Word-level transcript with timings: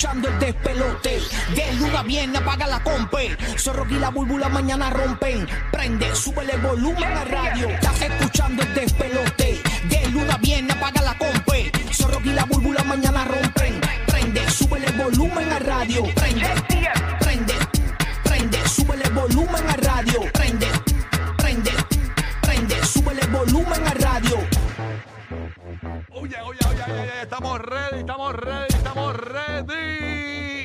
Escuchando 0.00 0.28
el 0.30 0.38
despelote. 0.38 1.20
De 1.54 1.72
luna 1.74 2.02
viene, 2.02 2.38
apaga 2.38 2.66
la 2.66 2.82
compe. 2.82 3.36
Zorro 3.58 3.86
y 3.90 3.98
la 3.98 4.08
búlbula 4.08 4.48
mañana 4.48 4.88
rompen. 4.88 5.46
Prende, 5.70 6.16
sube 6.16 6.42
el 6.50 6.58
volumen 6.62 7.04
a 7.04 7.22
radio. 7.26 7.68
Estás 7.68 8.00
escuchando 8.00 8.62
el 8.62 8.74
despelote. 8.74 9.60
De 9.90 10.08
luna 10.08 10.38
viene, 10.38 10.72
apaga 10.72 11.02
la 11.02 11.18
compe. 11.18 11.70
Zorro 11.92 12.18
y 12.24 12.30
la 12.30 12.46
búlbula 12.46 12.82
mañana 12.82 13.26
rompen. 13.26 13.78
Prende, 14.06 14.50
sube 14.50 14.78
el 14.78 14.90
volumen 14.94 15.52
a 15.52 15.58
radio. 15.58 16.04
Prende, 16.14 16.48
prende, 17.20 17.54
prende, 18.24 18.68
sube 18.70 18.94
el 18.94 19.12
volumen 19.12 19.68
a 19.68 19.76
radio. 19.76 20.22
Prende, 20.32 20.66
Oye, 26.08 26.36
oye, 26.42 26.58
oye, 26.68 26.82
oye, 26.92 27.22
estamos 27.22 27.60
ready, 27.60 28.00
estamos 28.00 28.34
ready, 28.34 28.74
estamos 28.74 29.16
ready. 29.16 30.59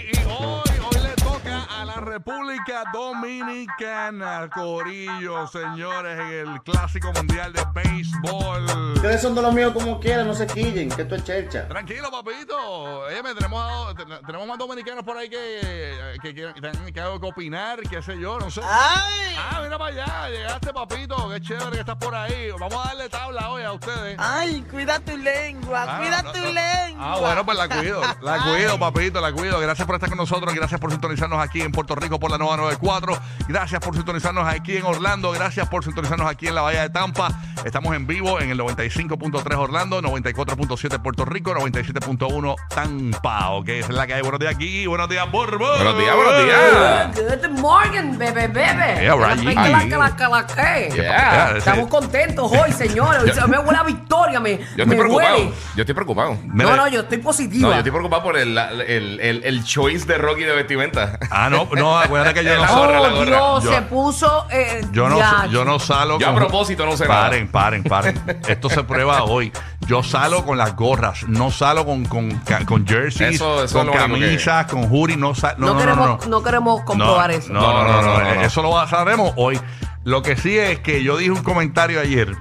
La 1.96 2.02
República 2.02 2.84
Dominicana, 2.92 4.50
Corillo, 4.54 5.48
señores, 5.48 6.20
en 6.20 6.54
el 6.54 6.62
Clásico 6.64 7.12
Mundial 7.14 7.54
de 7.54 7.64
Béisbol. 7.74 8.94
Ustedes 8.96 9.22
son 9.22 9.36
de 9.36 9.42
los 9.42 9.54
míos 9.54 9.72
como 9.74 10.00
quieran, 10.00 10.28
no 10.28 10.34
se 10.34 10.46
quillen, 10.48 10.90
que 10.90 11.04
esto 11.04 11.16
es 11.16 11.24
chercha. 11.24 11.68
Tranquilo, 11.68 12.10
papito. 12.12 12.58
Oye, 12.58 13.22
me 13.24 13.34
tenemos, 13.34 13.96
tenemos 14.26 14.48
más 14.48 14.58
dominicanos 14.58 15.04
por 15.04 15.18
ahí 15.18 15.30
que, 15.30 16.18
que, 16.22 16.34
que, 16.36 16.54
que 16.54 16.94
que 16.94 17.02
opinar, 17.02 17.80
qué 17.90 18.02
sé 18.02 18.20
yo, 18.20 18.40
no 18.40 18.50
sé. 18.52 18.62
¡Ay! 18.64 19.36
Ah, 19.38 19.62
mira 19.64 19.78
para 19.78 19.94
allá, 19.96 20.30
llegaste, 20.30 20.74
papito. 20.74 21.30
Qué 21.30 21.42
chévere 21.42 21.72
que 21.72 21.80
estás 21.80 21.96
por 21.98 22.14
ahí. 22.14 22.52
Vamos 22.60 22.84
a 22.84 22.90
darle 22.90 23.10
tabla 23.10 23.50
hoy 23.52 23.64
a 23.64 23.72
ustedes. 23.72 24.18
¡Ay! 24.20 24.66
Cuida 24.70 25.00
tu 25.00 25.16
lengua, 25.18 25.86
Ah, 25.88 25.98
cuida 26.00 26.22
no, 26.24 26.32
tu 26.32 26.40
no. 26.40 26.46
lengua. 26.52 27.14
Ah, 27.14 27.18
bueno, 27.20 27.46
pues 27.46 27.58
la 27.58 27.70
cuido. 27.70 28.02
La 28.22 28.44
cuido, 28.44 28.80
papito, 28.80 29.22
la 29.22 29.32
cuido. 29.32 29.60
Gracias 29.60 29.86
por 29.86 29.96
estar 29.96 30.10
con 30.10 30.18
nosotros. 30.18 30.54
Gracias 30.54 30.80
por 30.80 30.92
sintonizarnos 30.92 31.40
aquí 31.40 31.62
en 31.62 31.72
Puerto 31.72 31.85
Rico 31.94 32.20
por 32.20 32.32
la 32.32 32.40
nueva 32.40 32.58
94. 32.58 33.16
Gracias 33.48 33.80
por 33.80 33.94
sintonizarnos 33.96 34.48
aquí 34.48 34.78
en 34.78 34.86
Orlando. 34.86 35.32
Gracias 35.32 35.70
por 35.70 35.84
sintonizarnos 35.84 36.28
aquí 36.28 36.48
en 36.48 36.56
la 36.56 36.62
Bahía 36.64 36.82
de 36.82 36.90
Tampa. 36.90 37.30
Estamos 37.64 37.96
en 37.96 38.08
vivo 38.08 38.40
en 38.40 38.50
el 38.50 38.60
95.3 38.60 39.58
Orlando, 39.58 40.02
94.7 40.02 41.02
Puerto 41.02 41.26
Rico, 41.26 41.54
97.1 41.54 42.56
Tampa. 42.70 43.50
Ok, 43.52 43.70
esa 43.70 43.90
es 43.90 43.96
la 43.96 44.08
que 44.08 44.14
hay. 44.16 44.22
Buenos 44.22 44.40
días 44.40 44.56
aquí. 44.56 44.88
Buenos 44.88 45.10
días, 45.10 45.30
Borbo. 45.32 45.68
Buenos 45.68 45.98
días, 45.98 46.16
buenos 46.16 46.44
días. 46.46 47.42
Good 47.42 47.60
morning, 47.60 48.18
bebé, 48.18 48.48
bebé. 48.48 49.00
Yeah, 49.02 49.16
right. 49.16 49.44
La 49.44 49.64
pela, 49.64 49.84
que 49.84 49.98
la, 49.98 50.16
que 50.16 50.28
la, 50.28 50.48
que. 50.48 50.96
Yeah. 50.96 51.48
ese- 51.50 51.58
Estamos 51.60 51.88
contentos 51.90 52.52
hoy, 52.52 52.72
señores. 52.72 53.24
Hoy 53.24 53.32
se 53.34 53.48
me 53.48 53.58
huele 53.60 53.78
a 53.80 53.84
victoria, 53.84 54.25
me, 54.40 54.58
Yo 54.58 54.64
estoy 54.64 54.86
me 54.86 54.96
preocupado. 54.96 55.36
huele. 55.38 55.52
Yo 55.76 55.82
estoy 55.82 55.96
preocupado. 55.96 56.38
No, 56.46 56.76
no, 56.76 56.88
yo 56.88 57.02
estoy 57.02 57.18
positiva. 57.20 57.68
No, 57.68 57.74
yo 57.74 57.78
estoy 57.80 57.92
preocupado 57.92 58.24
por 58.24 58.38
el, 58.38 58.58
el, 58.58 59.20
el, 59.20 59.44
el 59.44 59.64
choice 59.64 60.06
de 60.06 60.18
Rocky 60.18 60.44
de 60.44 60.54
vestimenta. 60.56 61.18
Ah, 61.32 61.50
no, 61.50 61.68
no, 61.74 61.98
acuérdate 61.98 62.34
que 62.40 62.44
yo 62.46 62.56
no 62.56 62.62
La 62.62 62.68
soy. 62.68 62.78
gorra, 62.78 63.00
la 63.00 63.06
Oh. 63.16 63.24
Dios, 63.26 63.64
Yo- 63.64 63.72
se 63.74 63.82
puso. 63.84 64.48
Eh, 64.52 64.82
Yo 64.92 65.08
no, 65.10 65.18
ya. 65.18 65.48
yo 65.50 65.64
no 65.66 65.80
salgo 65.80 66.20
Yo 66.20 66.30
a 66.30 66.36
propósito 66.36 66.86
no 66.86 66.96
sé 66.98 67.08
nada. 67.08 67.22
Paren, 67.26 67.48
paren, 67.48 67.84
paren. 67.84 68.22
Esto 68.48 68.70
se 68.70 68.84
prueba 68.84 69.24
hoy. 69.24 69.52
Yo 69.88 70.02
salgo 70.04 70.46
con 70.46 70.58
las 70.58 70.76
gorras, 70.76 71.24
no 71.28 71.52
salgo 71.52 71.86
con, 71.86 72.06
con, 72.06 72.32
con 72.66 72.88
jerseys, 72.88 73.36
Eso- 73.36 73.64
eso 73.64 73.78
con 73.78 73.92
que- 73.92 73.98
camisas, 73.98 74.66
con 74.66 74.86
hoodie, 74.92 75.16
no 75.18 75.36
sa- 75.36 75.56
No, 75.58 75.68
no, 75.68 75.74
no, 75.74 75.80
queremos, 75.80 76.08
no, 76.08 76.18
no, 76.18 76.28
no. 76.28 76.44
queremos 76.44 76.82
comprobar 76.84 77.32
eso. 77.32 77.54
No, 77.54 77.62
no, 77.62 77.84
no, 77.84 78.02
no, 78.02 78.20
no, 78.20 78.36
no. 78.36 78.42
Eso 78.42 78.62
lo 78.62 78.88
sabremos 78.88 79.32
hoy. 79.36 79.60
Lo 80.06 80.22
que 80.22 80.38
sí 80.38 80.56
es 80.56 80.80
que 80.80 81.02
yo 81.02 81.18
dije 81.18 81.32
un 81.32 81.42
comentario 81.42 82.00
ayer. 82.00 82.32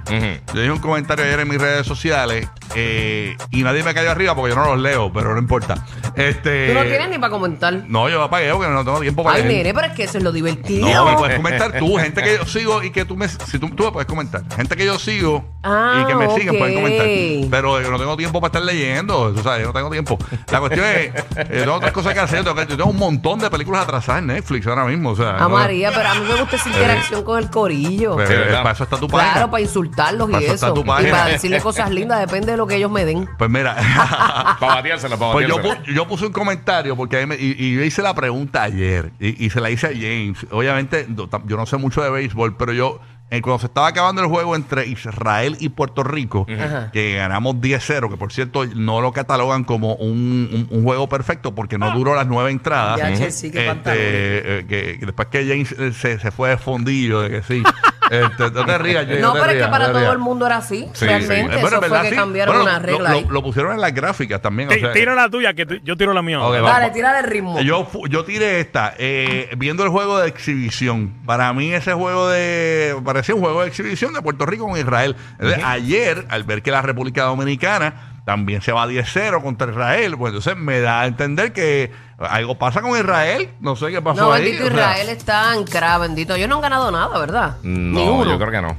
Yo 0.53 0.61
dije 0.61 0.71
un 0.71 0.79
comentario 0.79 1.25
ayer 1.25 1.39
en 1.39 1.49
mis 1.49 1.59
redes 1.59 1.87
sociales 1.87 2.47
eh, 2.75 3.37
y 3.51 3.63
nadie 3.63 3.83
me 3.83 3.93
cayó 3.93 4.11
arriba 4.11 4.35
porque 4.35 4.53
yo 4.53 4.59
no 4.61 4.65
los 4.75 4.79
leo, 4.79 5.11
pero 5.13 5.33
no 5.33 5.39
importa. 5.39 5.85
Este, 6.15 6.67
Tú 6.69 6.73
no 6.75 6.83
tienes 6.83 7.09
ni 7.09 7.17
para 7.17 7.29
comentar. 7.31 7.73
No, 7.87 8.09
yo 8.09 8.21
apagué 8.23 8.51
porque 8.51 8.69
no 8.69 8.83
tengo 8.85 8.99
tiempo 8.99 9.23
para 9.23 9.37
Ay, 9.37 9.43
leer. 9.43 9.57
nene, 9.57 9.73
pero 9.73 9.87
es 9.87 9.93
que 9.93 10.03
eso 10.03 10.17
es 10.17 10.23
lo 10.23 10.31
divertido. 10.31 10.87
No, 10.87 11.05
me 11.11 11.17
puedes 11.17 11.35
comentar 11.37 11.77
tú, 11.79 11.95
gente 11.97 12.21
que 12.21 12.37
yo 12.37 12.45
sigo 12.45 12.83
y 12.83 12.91
que 12.91 13.05
tú 13.05 13.15
me, 13.15 13.27
si 13.27 13.59
tú, 13.59 13.69
tú 13.69 13.85
me 13.85 13.91
puedes 13.91 14.07
comentar, 14.07 14.43
gente 14.55 14.75
que 14.75 14.85
yo 14.85 14.97
sigo 14.99 15.43
Ah, 15.63 16.01
y 16.03 16.05
que 16.07 16.15
me 16.15 16.29
siguen 16.35 16.49
ok. 16.51 16.57
pueden 16.59 16.75
comentar, 16.75 17.07
pero 17.49 17.81
yo 17.81 17.89
no 17.89 17.97
tengo 17.97 18.15
tiempo 18.17 18.39
para 18.39 18.49
estar 18.49 18.61
leyendo, 18.61 19.31
tú 19.33 19.41
sabes, 19.41 19.61
yo 19.61 19.67
no 19.67 19.73
tengo 19.73 19.89
tiempo. 19.89 20.17
La 20.51 20.59
cuestión 20.59 20.85
es, 20.85 21.11
eh, 21.37 21.45
tengo 21.49 21.73
otras 21.73 21.91
cosas 21.91 22.13
que 22.13 22.19
hacer, 22.19 22.43
tengo, 22.43 22.55
que- 22.55 22.67
yo 22.67 22.77
tengo 22.77 22.89
un 22.91 22.97
montón 22.97 23.39
de 23.39 23.49
películas 23.49 23.81
atrasadas 23.83 24.21
en 24.21 24.27
Netflix 24.27 24.67
ahora 24.67 24.85
mismo, 24.85 25.09
o 25.11 25.15
sea, 25.15 25.37
A 25.37 25.39
no- 25.39 25.49
María, 25.49 25.91
pero 25.93 26.09
a 26.09 26.13
mí 26.15 26.21
me 26.27 26.35
gusta 26.39 26.55
esa 26.55 26.69
interacción 26.69 27.23
con 27.23 27.39
el 27.39 27.49
corillo. 27.49 28.19
eh, 28.21 28.49
para 28.51 28.71
eso 28.71 28.83
está 28.83 28.97
tu 28.97 29.07
página. 29.07 29.33
Claro, 29.33 29.51
para 29.51 29.61
insultarlos 29.61 30.29
Para 30.29 30.41
y 30.41 30.45
eso 30.45 30.53
está 30.53 30.67
eso. 30.67 30.73
tu 30.75 30.81
Y 30.81 30.83
página. 30.83 31.11
para 31.11 31.25
decirle 31.31 31.59
cosas 31.61 31.89
lindas, 31.89 32.19
depende 32.19 32.51
de 32.51 32.57
lo 32.57 32.64
que 32.67 32.75
ellos 32.75 32.91
me 32.91 33.05
den. 33.05 33.27
Pues 33.37 33.49
mira, 33.49 33.75
Para 34.59 34.75
bateársela, 34.75 35.17
para 35.17 35.31
pues 35.33 35.47
yo, 35.47 35.57
bateársela. 35.57 35.85
pu- 35.87 35.93
yo 35.95 36.07
puse 36.07 36.25
un 36.25 36.33
comentario 36.33 36.95
porque 36.95 37.17
ahí 37.17 37.25
me- 37.25 37.35
y, 37.35 37.55
y 37.57 37.75
yo 37.75 37.83
hice 37.83 38.01
la 38.01 38.13
pregunta 38.13 38.63
ayer 38.63 39.11
y, 39.19 39.45
y 39.45 39.49
se 39.49 39.61
la 39.61 39.69
hice 39.69 39.87
a 39.87 39.91
James. 39.91 40.45
Obviamente, 40.51 41.05
no, 41.09 41.27
tam- 41.29 41.45
yo 41.47 41.57
no 41.57 41.65
sé 41.65 41.77
mucho 41.77 42.01
de 42.03 42.09
béisbol, 42.09 42.55
pero 42.57 42.73
yo, 42.73 42.99
eh, 43.31 43.41
cuando 43.41 43.59
se 43.59 43.65
estaba 43.65 43.87
acabando 43.87 44.21
el 44.21 44.27
juego 44.27 44.55
entre 44.55 44.85
Israel 44.87 45.57
y 45.59 45.69
Puerto 45.69 46.03
Rico, 46.03 46.45
Ajá. 46.47 46.91
que 46.91 47.15
ganamos 47.15 47.55
10-0, 47.55 48.09
que 48.09 48.17
por 48.17 48.31
cierto 48.31 48.65
no 48.75 49.01
lo 49.01 49.11
catalogan 49.13 49.63
como 49.63 49.95
un, 49.95 50.47
un- 50.53 50.67
un 50.69 50.83
juego 50.83 51.09
perfecto 51.09 51.55
porque 51.55 51.77
no 51.77 51.91
duró 51.91 52.13
las 52.15 52.27
nueve 52.27 52.51
entradas. 52.51 52.97
Ya, 52.99 53.13
qué 53.13 53.25
Este, 53.25 53.49
pantalones. 53.65 54.03
eh, 54.03 54.65
que, 54.69 54.99
que 54.99 55.05
después 55.07 55.27
que 55.29 55.45
James 55.47 55.71
eh, 55.71 55.91
se, 55.93 56.19
se 56.19 56.31
fue 56.31 56.49
de 56.49 56.57
fondillo, 56.57 57.21
de 57.21 57.29
que 57.29 57.43
sí. 57.43 57.63
Este, 58.09 58.51
no 58.51 58.65
te 58.65 58.77
rías, 58.77 59.05
James, 59.05 59.21
No, 59.21 59.33
te 59.33 59.39
pero 59.39 59.51
es 59.53 59.63
que 59.65 59.69
para 59.71 59.79
no 59.79 59.85
te 59.85 59.91
todo 59.93 59.99
rías. 60.01 60.11
el 60.13 60.19
mundo 60.19 60.45
era 60.45 60.57
así. 60.57 60.87
Sí, 60.93 61.05
realmente. 61.05 61.35
Eh, 61.35 61.41
bueno, 61.43 61.55
Eso 61.57 61.65
en 61.67 61.71
fue 61.71 61.79
verdad, 61.89 62.01
que 62.03 62.09
sí. 62.09 62.15
cambiaron 62.15 62.55
Bueno, 62.55 62.69
una 62.69 62.79
lo- 62.79 62.85
regla 62.85 63.09
lo, 63.09 63.15
ahí. 63.17 63.25
lo 63.29 63.43
pusieron 63.43 63.71
en 63.73 63.81
las 63.81 63.93
gráficas 63.93 64.41
también. 64.41 64.69
o 64.69 64.73
Ti- 64.73 64.79
sea, 64.79 64.93
Tira 64.93 65.15
la 65.15 65.29
tuya, 65.29 65.53
que 65.53 65.81
yo 65.83 65.97
tiro 65.97 66.13
la 66.13 66.21
mía. 66.21 66.39
Ok, 66.41 66.55
va. 66.55 66.61
Dale, 66.71 66.91
tira 66.91 67.19
el 67.19 67.25
ritmo. 67.25 67.59
Yo, 67.61 67.85
fu- 67.85 68.07
yo 68.07 68.23
tiré 68.25 68.59
esta, 68.59 68.93
eh, 68.97 69.49
viendo 69.57 69.83
el 69.83 69.89
juego 69.89 70.19
de 70.19 70.27
exhibición. 70.27 71.13
Para 71.25 71.51
mí 71.53 71.73
ese 71.73 71.93
juego 71.93 72.29
de... 72.29 72.95
Parecía 73.03 73.35
un 73.35 73.41
juego 73.41 73.61
de 73.61 73.67
exhibición 73.67 74.13
de 74.13 74.21
Puerto 74.21 74.45
Rico 74.45 74.67
con 74.67 74.77
Israel. 74.79 75.15
Entonces, 75.39 75.63
Ayer, 75.63 76.25
al 76.29 76.43
ver 76.43 76.61
que 76.61 76.71
la 76.71 76.81
República 76.81 77.23
Dominicana 77.23 78.21
también 78.25 78.61
se 78.61 78.71
va 78.71 78.87
10-0 78.87 79.41
contra 79.43 79.71
Israel, 79.71 80.15
pues 80.17 80.31
entonces 80.31 80.55
me 80.57 80.79
da 80.79 81.01
a 81.01 81.05
entender 81.05 81.53
que 81.53 81.91
algo 82.17 82.57
pasa 82.57 82.81
con 82.81 82.97
Israel. 82.97 83.49
No 83.59 83.75
sé 83.75 83.87
qué 83.91 84.01
pasó 84.01 84.21
No, 84.25 84.31
ahí. 84.33 84.43
bendito 84.43 84.65
o 84.65 84.67
sea, 84.69 84.75
Israel 84.91 85.09
está 85.09 85.51
ancrado, 85.51 86.01
bendito. 86.01 86.35
Ellos 86.35 86.49
no 86.49 86.55
han 86.55 86.61
ganado 86.61 86.91
nada, 86.91 87.17
¿verdad? 87.19 87.57
Ni 87.63 88.05
No, 88.05 88.13
uno. 88.15 88.31
yo 88.31 88.37
creo 88.37 88.51
que 88.51 88.61
no. 88.61 88.77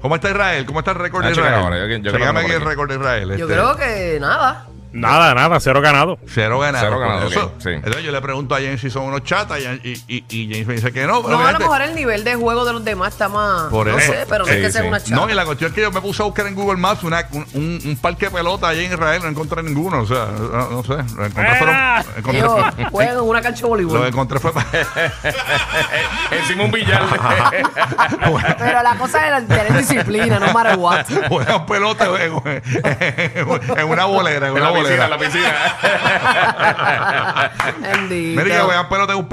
¿Yo 0.00 0.16
está 0.16 0.30
Israel? 0.30 0.66
¿Cómo 0.66 0.80
está 0.80 0.90
el 0.90 0.98
récord 0.98 1.24
de 1.24 1.30
Israel? 1.32 1.54
ahora, 1.54 1.86
yo- 1.86 2.10
Chécame 2.12 2.40
aquí 2.40 2.50
el 2.52 2.60
récord 2.60 2.88
de 2.90 2.96
Israel. 2.96 3.28
Yo 3.28 3.34
este. 3.34 3.46
creo 3.46 3.76
que 3.76 4.18
nada. 4.20 4.66
Nada, 4.96 5.34
nada, 5.34 5.58
cero 5.58 5.80
ganado. 5.80 6.18
Cero 6.26 6.60
ganado. 6.60 6.84
Cero 6.86 6.98
ganado, 7.00 7.26
Eso- 7.28 7.52
sí. 7.58 7.70
Entonces 7.70 8.04
yo 8.04 8.12
le 8.12 8.20
pregunto 8.20 8.54
a 8.54 8.58
James 8.58 8.80
si 8.80 8.90
son 8.90 9.02
unos 9.04 9.24
chatas 9.24 9.58
y, 9.58 9.64
y, 9.88 10.02
y- 10.06 10.24
y 10.28 10.48
James 10.52 10.66
me 10.68 10.74
dice 10.74 10.92
que 10.92 11.04
no. 11.04 11.20
pero 11.22 11.36
No, 11.40 11.46
a 11.46 11.50
lo 11.52 11.58
mejor 11.58 11.82
el 11.82 11.96
nivel 11.96 12.22
de 12.22 12.36
juego 12.36 12.64
de 12.64 12.72
los 12.74 12.84
demás 12.84 13.12
está 13.12 13.28
más. 13.28 13.64
Por 13.70 13.88
no 13.88 13.98
eso. 13.98 14.12
sé, 14.12 14.24
pero 14.28 14.44
no 14.44 14.52
Sí, 14.52 14.58
es 14.58 14.66
que 14.66 14.70
sea 14.72 14.82
sí. 14.82 14.88
una 14.88 15.00
chata. 15.00 15.16
No, 15.16 15.28
y 15.28 15.34
la 15.34 15.44
cuestión 15.44 15.70
es 15.70 15.74
que 15.74 15.80
yo 15.82 15.90
me 15.90 16.00
puse 16.00 16.22
a 16.22 16.26
buscar 16.26 16.46
en 16.46 16.54
Google 16.54 16.76
Maps 16.78 17.02
una- 17.02 17.26
un, 17.32 17.44
un, 17.54 17.80
un 17.84 17.96
parque 17.96 18.26
de 18.26 18.30
pelota 18.30 18.68
allí 18.68 18.84
en 18.84 18.92
Israel, 18.92 19.20
no 19.24 19.28
encontré 19.30 19.62
ninguno, 19.64 20.00
o 20.02 20.06
sea, 20.06 20.26
no, 20.26 20.70
no 20.70 20.82
sé. 20.84 20.92
Lo 21.16 21.26
encontré, 21.26 21.56
fueron- 21.56 21.76
encontré 22.16 22.42
fue- 22.48 22.84
juegan 22.92 23.14
en 23.16 23.20
una 23.22 23.42
cancha 23.42 23.56
de 23.56 23.62
lo 23.62 23.76
que 23.76 23.84
voleibol. 23.84 24.06
encontré 24.06 24.38
fue 24.38 24.52
Encima 26.30 26.64
un 26.64 26.70
billar. 26.70 27.02
Pero 28.58 28.82
la 28.82 28.96
cosa 28.96 29.38
es 29.38 29.48
tener 29.48 29.76
disciplina, 29.76 30.38
no 30.38 30.52
matter 30.52 30.76
what. 30.78 31.04
juegan 31.28 31.66
pelota 31.66 32.06
en, 32.22 32.32
en- 32.46 33.78
en 33.78 33.88
una 33.88 34.04
bolera, 34.04 34.46
en 34.48 34.52
una 34.52 34.68
bolera. 34.70 34.83
En 34.92 35.10
la 35.10 35.18
piscina. 35.18 35.54
Bendito. 37.80 38.42
Mira 38.42 38.56
que 38.56 38.62
juegan 38.62 38.88
pelota 38.88 39.12
en 39.12 39.18
un 39.18 39.28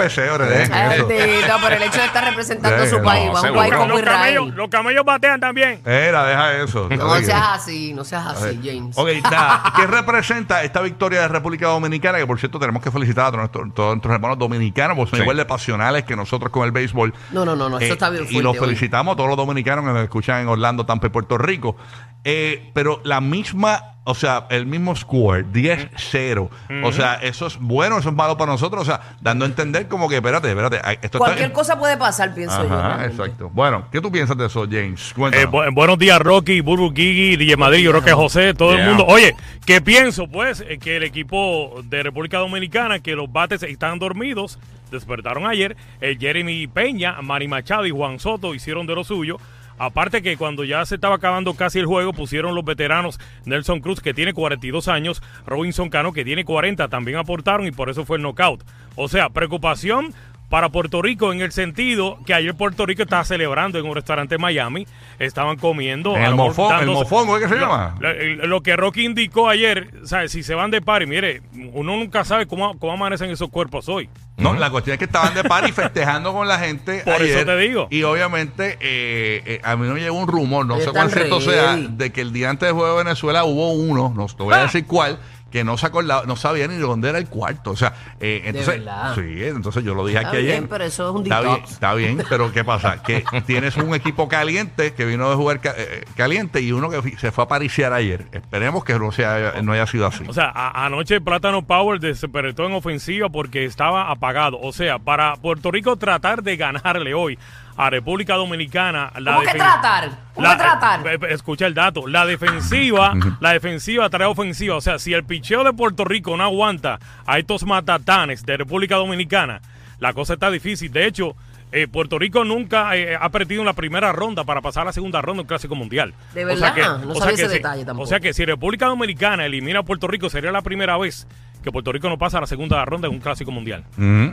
eso. 0.64 0.74
Bendito, 1.08 1.54
pero 1.62 1.76
el 1.76 1.84
hecho 1.84 2.00
de 2.00 2.06
estar 2.06 2.24
representando 2.26 2.84
a 2.84 2.88
su 2.88 3.02
país, 3.02 3.30
va 3.34 3.42
un 3.42 3.56
país 3.56 3.72
Los 3.72 3.80
como 3.82 3.96
camellos, 3.96 4.02
Israel. 4.02 4.54
los 4.56 4.70
camellos 4.70 5.06
batean 5.06 5.40
también. 5.40 5.82
Era, 5.86 6.26
deja 6.26 6.54
eso. 6.64 6.90
No 6.90 7.16
seas 7.18 7.48
así, 7.54 7.94
no 7.94 8.04
seas 8.04 8.26
así, 8.28 8.60
James. 8.64 8.98
Ok, 8.98 9.10
nada, 9.30 9.74
¿qué 9.76 9.88
representa 9.88 10.64
esta 10.64 10.82
victoria 10.82 11.22
de 11.22 11.28
República 11.28 11.68
Dominicana? 11.68 12.18
Que 12.18 12.28
por 12.28 12.40
cierto 12.40 12.60
tenemos 12.60 12.82
que 12.84 12.92
felicitar 12.92 13.26
a 13.26 13.30
todos 13.32 13.40
nuestros, 13.40 13.74
todos 13.74 13.90
nuestros 13.96 14.14
hermanos 14.14 14.38
dominicanos, 14.38 14.96
porque 14.98 15.12
son 15.12 15.18
Sí. 15.18 15.24
igual 15.24 15.38
de 15.38 15.46
pasionales 15.46 16.04
que 16.04 16.16
nosotros 16.16 16.52
con 16.52 16.64
el 16.66 16.72
béisbol. 16.72 17.14
No, 17.32 17.46
no, 17.46 17.56
no, 17.56 17.70
no, 17.70 17.78
eso 17.78 17.86
Eh, 17.86 17.92
está 17.94 18.10
bien 18.10 18.26
Y 18.30 18.42
los 18.42 18.56
fuerte 18.58 18.60
felicitamos 18.76 19.14
a 19.14 19.16
todos 19.18 19.30
los 19.30 19.38
dominicanos 19.38 19.86
que 19.86 19.92
nos 19.92 20.04
escuchan 20.04 20.42
en 20.42 20.48
Orlando, 20.48 20.86
Tampa 20.86 21.08
y 21.08 21.10
Puerto 21.10 21.38
Rico. 21.38 21.76
Eh, 22.24 22.70
pero 22.74 23.02
la 23.04 23.20
misma, 23.22 23.96
o 24.04 24.14
sea, 24.16 24.46
el 24.50 24.66
mismo 24.66 24.96
score, 24.96 25.46
10-0. 25.52 26.50
O 26.84 26.92
sea, 26.92 27.16
eso 27.16 27.48
es 27.48 27.58
bueno, 27.60 27.98
eso 27.98 28.10
es 28.10 28.16
malo 28.16 28.38
para 28.38 28.52
nosotros. 28.52 28.82
O 28.84 28.86
sea, 28.86 29.16
dando 29.22 29.46
a 29.46 29.48
entender 29.48 29.88
como 29.88 30.08
que, 30.10 30.16
espérate, 30.18 30.50
espérate, 30.50 30.80
esto 31.02 31.18
Cualquier 31.20 31.48
está... 31.48 31.54
cosa 31.56 31.80
puede 31.80 31.98
pasar, 31.98 32.34
pienso 32.34 32.62
yo. 32.64 32.70
Realmente. 32.70 33.08
exacto. 33.16 33.50
Bueno, 33.54 33.86
¿qué 33.92 34.02
tú 34.02 34.12
piensas 34.12 34.38
de 34.38 34.46
eso, 34.48 34.66
James? 34.70 35.12
Eh, 35.12 35.14
Cuéntanos. 35.16 35.52
bu- 35.52 35.74
buenos 35.74 35.98
días, 35.98 36.20
Rocky, 36.20 36.62
Burbu 36.62 36.90
Gigi, 36.94 37.38
DJ 37.38 37.58
Madrid, 37.58 37.80
yo 37.84 37.92
creo 37.92 38.04
que 38.04 38.14
José, 38.14 38.54
todo 38.54 38.72
Yeah. 38.74 38.82
el 38.84 38.88
mundo. 38.90 39.06
Oye, 39.08 39.36
¿qué 39.66 39.82
pienso? 39.82 40.28
Pues 40.28 40.64
eh, 40.68 40.78
que 40.80 40.98
el 40.98 41.04
equipo 41.04 41.82
de 41.86 42.04
República 42.04 42.38
Dominicana, 42.38 43.00
que 43.00 43.16
los 43.16 43.32
bates 43.32 43.64
están 43.64 44.00
dormidos, 44.00 44.60
despertaron 44.92 45.46
ayer. 45.48 45.76
eh, 46.02 46.18
Jeremy 46.20 46.68
Peña, 46.68 47.22
Mari 47.22 47.48
Machado 47.48 47.86
y 47.86 47.92
Juan 47.92 48.20
Soto 48.20 48.54
hicieron 48.54 48.86
de 48.88 48.96
lo 48.96 49.04
suyo. 49.04 49.38
Aparte 49.82 50.22
que 50.22 50.38
cuando 50.38 50.64
ya 50.64 50.86
se 50.86 50.94
estaba 50.94 51.16
acabando 51.16 51.56
casi 51.56 51.80
el 51.80 51.88
juego, 51.88 52.14
pusieron 52.14 52.54
los 52.54 52.64
veteranos 52.64 53.20
Nelson 53.46 53.80
Cruz, 53.80 54.00
que 54.00 54.14
tiene 54.14 54.32
42 54.32 54.88
años, 54.88 55.24
Robinson 55.48 55.90
Cano, 55.90 56.14
que 56.14 56.24
tiene 56.24 56.46
40, 56.46 56.88
también 56.88 57.18
aportaron 57.18 57.66
y 57.66 57.72
por 57.72 57.90
eso 57.90 58.06
fue 58.06 58.18
el 58.18 58.22
knockout. 58.22 58.64
O 58.96 59.08
sea, 59.08 59.30
preocupación 59.30 60.14
para 60.52 60.70
Puerto 60.70 61.02
Rico 61.02 61.32
en 61.34 61.42
el 61.42 61.52
sentido 61.54 62.20
que 62.26 62.34
ayer 62.36 62.54
Puerto 62.54 62.86
Rico 62.86 63.02
estaba 63.04 63.24
celebrando 63.24 63.80
en 63.80 63.86
un 63.86 63.96
restaurante 63.96 64.36
en 64.36 64.42
Miami, 64.42 64.86
estaban 65.18 65.56
comiendo. 65.58 66.16
El 66.18 66.34
mofón- 66.36 66.80
el 66.82 66.88
mofongo, 66.90 67.38
¿es 67.38 67.44
que 67.44 67.50
se 67.50 67.56
llama? 67.60 67.96
Lo, 68.00 68.62
que 68.62 68.76
Rocky 68.76 69.06
indicó 69.06 69.48
ayer, 69.50 69.90
¿sabes? 70.04 70.32
si 70.34 70.44
se 70.44 70.54
van 70.54 70.70
de 70.70 70.82
party, 70.82 71.06
mire, 71.08 71.42
uno 71.74 71.96
nunca 71.96 72.26
sabe 72.26 72.46
cómo, 72.48 72.78
cómo 72.78 72.92
amanecen 72.94 73.32
esos 73.32 73.50
cuerpos 73.50 73.88
hoy. 73.90 74.10
No, 74.38 74.54
la 74.54 74.70
cuestión 74.70 74.94
es 74.96 75.00
que 75.00 75.06
estaban 75.06 75.34
de 75.34 75.44
party 75.46 75.72
festejando 75.74 76.34
con 76.34 76.48
la 76.48 76.60
gente. 76.60 77.02
Por 77.06 77.14
eso 77.16 77.24
ayer, 77.24 77.46
te 77.46 77.58
digo. 77.58 77.88
Y 77.90 78.04
obviamente, 78.04 78.78
eh, 78.82 79.42
eh, 79.46 79.62
a 79.64 79.76
mí 79.78 79.88
me 79.88 80.00
llegó 80.02 80.18
un 80.20 80.28
rumor, 80.28 80.66
no 80.66 80.76
Ellos 80.76 80.86
sé 80.86 80.92
cuán 80.92 81.08
están 81.08 81.20
cierto 81.28 81.40
sea, 81.40 81.78
de 81.78 82.12
que 82.12 82.20
el 82.22 82.34
día 82.34 82.50
antes 82.50 82.68
del 82.68 82.76
juego 82.76 82.98
de 82.98 83.04
Venezuela 83.06 83.46
hubo 83.46 83.72
uno, 83.72 84.14
no 84.16 84.26
te 84.28 84.44
voy 84.44 84.54
a 84.54 84.58
Ah. 84.58 84.64
decir 84.64 84.86
cuál, 84.86 85.18
que 85.52 85.64
no 85.64 85.78
se 85.78 85.86
acordaba, 85.88 86.24
no 86.26 86.36
sabía 86.36 86.68
ni 86.68 86.76
de 86.76 86.82
dónde 86.82 87.10
era 87.10 87.18
el 87.18 87.28
cuarto. 87.28 87.72
O 87.72 87.76
sea, 87.76 87.94
eh, 88.20 88.42
entonces, 88.46 88.80
verdad. 88.80 89.16
sí, 89.16 89.44
entonces 89.44 89.84
yo 89.84 89.94
lo 89.94 90.06
dije 90.06 90.20
Está 90.20 90.30
aquí 90.30 90.38
bien, 90.42 90.56
ayer. 90.58 90.70
pero 90.70 90.84
eso 90.86 91.10
es 91.10 91.16
un 91.16 91.24
Está 91.24 91.42
bien, 91.42 91.64
está 91.64 91.94
bien, 91.94 92.24
pero 92.30 92.52
¿qué 92.52 92.64
pasa? 92.64 93.02
Que 93.04 93.24
tienes 93.46 93.76
un 93.78 93.94
equipo 93.94 94.28
caliente 94.28 94.94
que 94.94 95.06
vino 95.06 95.30
de 95.30 95.36
jugar 95.36 95.60
ca- 95.60 95.74
eh, 95.78 96.06
caliente 96.16 96.62
y 96.62 96.72
uno 96.72 96.90
que 96.90 97.18
se 97.18 97.32
fue 97.32 97.44
a 97.44 97.48
pariciar 97.48 97.94
ayer. 97.94 98.28
Esperemos 98.32 98.84
que 98.84 98.98
no, 98.98 99.12
sea, 99.12 99.56
no 99.62 99.74
haya 99.74 99.86
sido 99.88 100.08
así. 100.08 100.24
O 100.28 100.34
sea, 100.34 100.52
a- 100.54 100.86
anoche 100.86 101.20
Plátano 101.22 101.62
Power 101.64 102.00
despertó 102.00 102.66
en 102.66 102.74
ofensiva 102.74 103.30
porque 103.30 103.66
estaba 103.66 104.10
apagado. 104.10 104.60
O 104.62 104.72
sea, 104.72 105.00
para 105.00 105.36
Puerto 105.36 105.70
Rico 105.72 105.96
tratar 105.98 106.44
de 106.44 106.56
ganarle 106.58 107.14
hoy 107.14 107.38
a 107.78 107.90
República 107.90 108.36
Dominicana. 108.36 109.12
La 109.20 109.36
¿Cómo 109.36 109.46
que 109.48 109.54
tratar? 109.58 110.10
¿Cómo 110.34 110.48
La- 110.48 110.56
que 110.58 110.64
tratar? 110.64 111.08
eh, 111.08 111.14
eh, 111.22 111.28
escucha 111.30 111.66
el 111.68 111.74
dato. 111.74 112.08
La 112.08 112.26
defensiva, 112.26 113.14
la 113.40 113.52
defensiva 113.54 114.10
trae 114.10 114.28
ofensiva. 114.28 114.76
O 114.76 114.82
sea, 114.82 115.00
si 115.00 115.14
el 115.14 115.24
picheo 115.24 115.64
de 115.64 115.74
Puerto 115.74 116.04
Rico 116.06 116.36
no 116.38 116.44
aguanta 116.44 117.00
a 117.26 117.40
estos 117.40 117.64
matatanes 117.66 118.46
de 118.46 118.58
República 118.58 118.96
Dominicana, 118.96 119.62
la 120.00 120.14
cosa 120.14 120.34
está 120.34 120.50
difícil. 120.52 120.92
De 120.92 121.06
hecho, 121.08 121.36
eh, 121.72 121.88
Puerto 121.88 122.20
Rico 122.20 122.44
nunca 122.44 122.96
eh, 122.98 123.16
ha 123.20 123.30
perdido 123.30 123.62
en 123.62 123.66
la 123.68 123.74
primera 123.74 124.12
ronda 124.12 124.44
para 124.44 124.60
pasar 124.62 124.82
a 124.82 124.86
la 124.88 124.92
segunda 124.94 125.22
ronda 125.22 125.42
en 125.42 125.48
Clásico 125.48 125.74
Mundial. 125.76 126.14
¿De 126.34 126.44
O 126.46 126.58
sea 126.58 126.74
verdad? 126.74 127.00
No 127.06 127.16
sabía 127.16 127.34
ese 127.36 127.48
si- 127.48 127.54
detalle 127.54 127.86
tampoco. 127.86 128.04
O 128.04 128.08
sea 128.08 128.20
que 128.20 128.34
si 128.34 128.44
República 128.44 128.88
Dominicana 128.88 129.46
elimina 129.46 129.80
a 129.80 129.84
Puerto 129.84 130.08
Rico, 130.08 130.30
sería 130.30 130.52
la 130.52 130.62
primera 130.64 130.98
vez 130.98 131.28
que 131.64 131.72
Puerto 131.72 131.92
Rico 131.94 132.10
no 132.10 132.18
pasa 132.18 132.40
a 132.40 132.42
la 132.42 132.48
segunda 132.48 132.84
ronda 132.84 133.08
en 133.08 133.14
un 133.14 133.20
Clásico 133.22 133.52
Mundial. 133.52 133.86
Mm. 133.96 134.30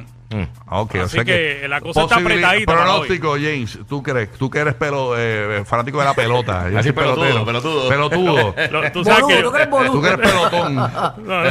Ok, 0.70 0.94
o 0.96 1.02
Así 1.04 1.14
sea 1.16 1.25
que 1.25 1.66
la 1.69 1.80
cosa 1.80 2.02
está 2.02 2.16
apretadita 2.16 2.66
para 2.72 2.84
Pronóstico, 2.84 3.32
James, 3.32 3.78
¿tú 3.88 4.02
crees? 4.02 4.30
Tú 4.32 4.50
que 4.50 4.58
eres 4.58 4.75
pelo, 4.75 5.14
eh, 5.16 5.62
fanático 5.64 5.98
de 6.00 6.04
la 6.04 6.12
pelota. 6.14 6.69
Yo 6.70 6.78
Así 6.78 6.88
soy 6.88 6.92
pelotudo, 6.92 7.44
pelotero. 7.44 7.44
pelotudo. 7.46 7.88
Pelotudo. 7.88 8.54
Lo- 8.82 8.92
tú 8.92 9.04
sabes 9.04 9.25
que- 9.26 9.42
tú 9.42 9.50
que 9.50 9.56
eres 9.58 9.70
boludo. 9.70 9.92
Tú 9.92 10.02
que 10.02 10.08
eres 10.08 10.19
pelotón. 10.20 10.75
No, 11.19 11.42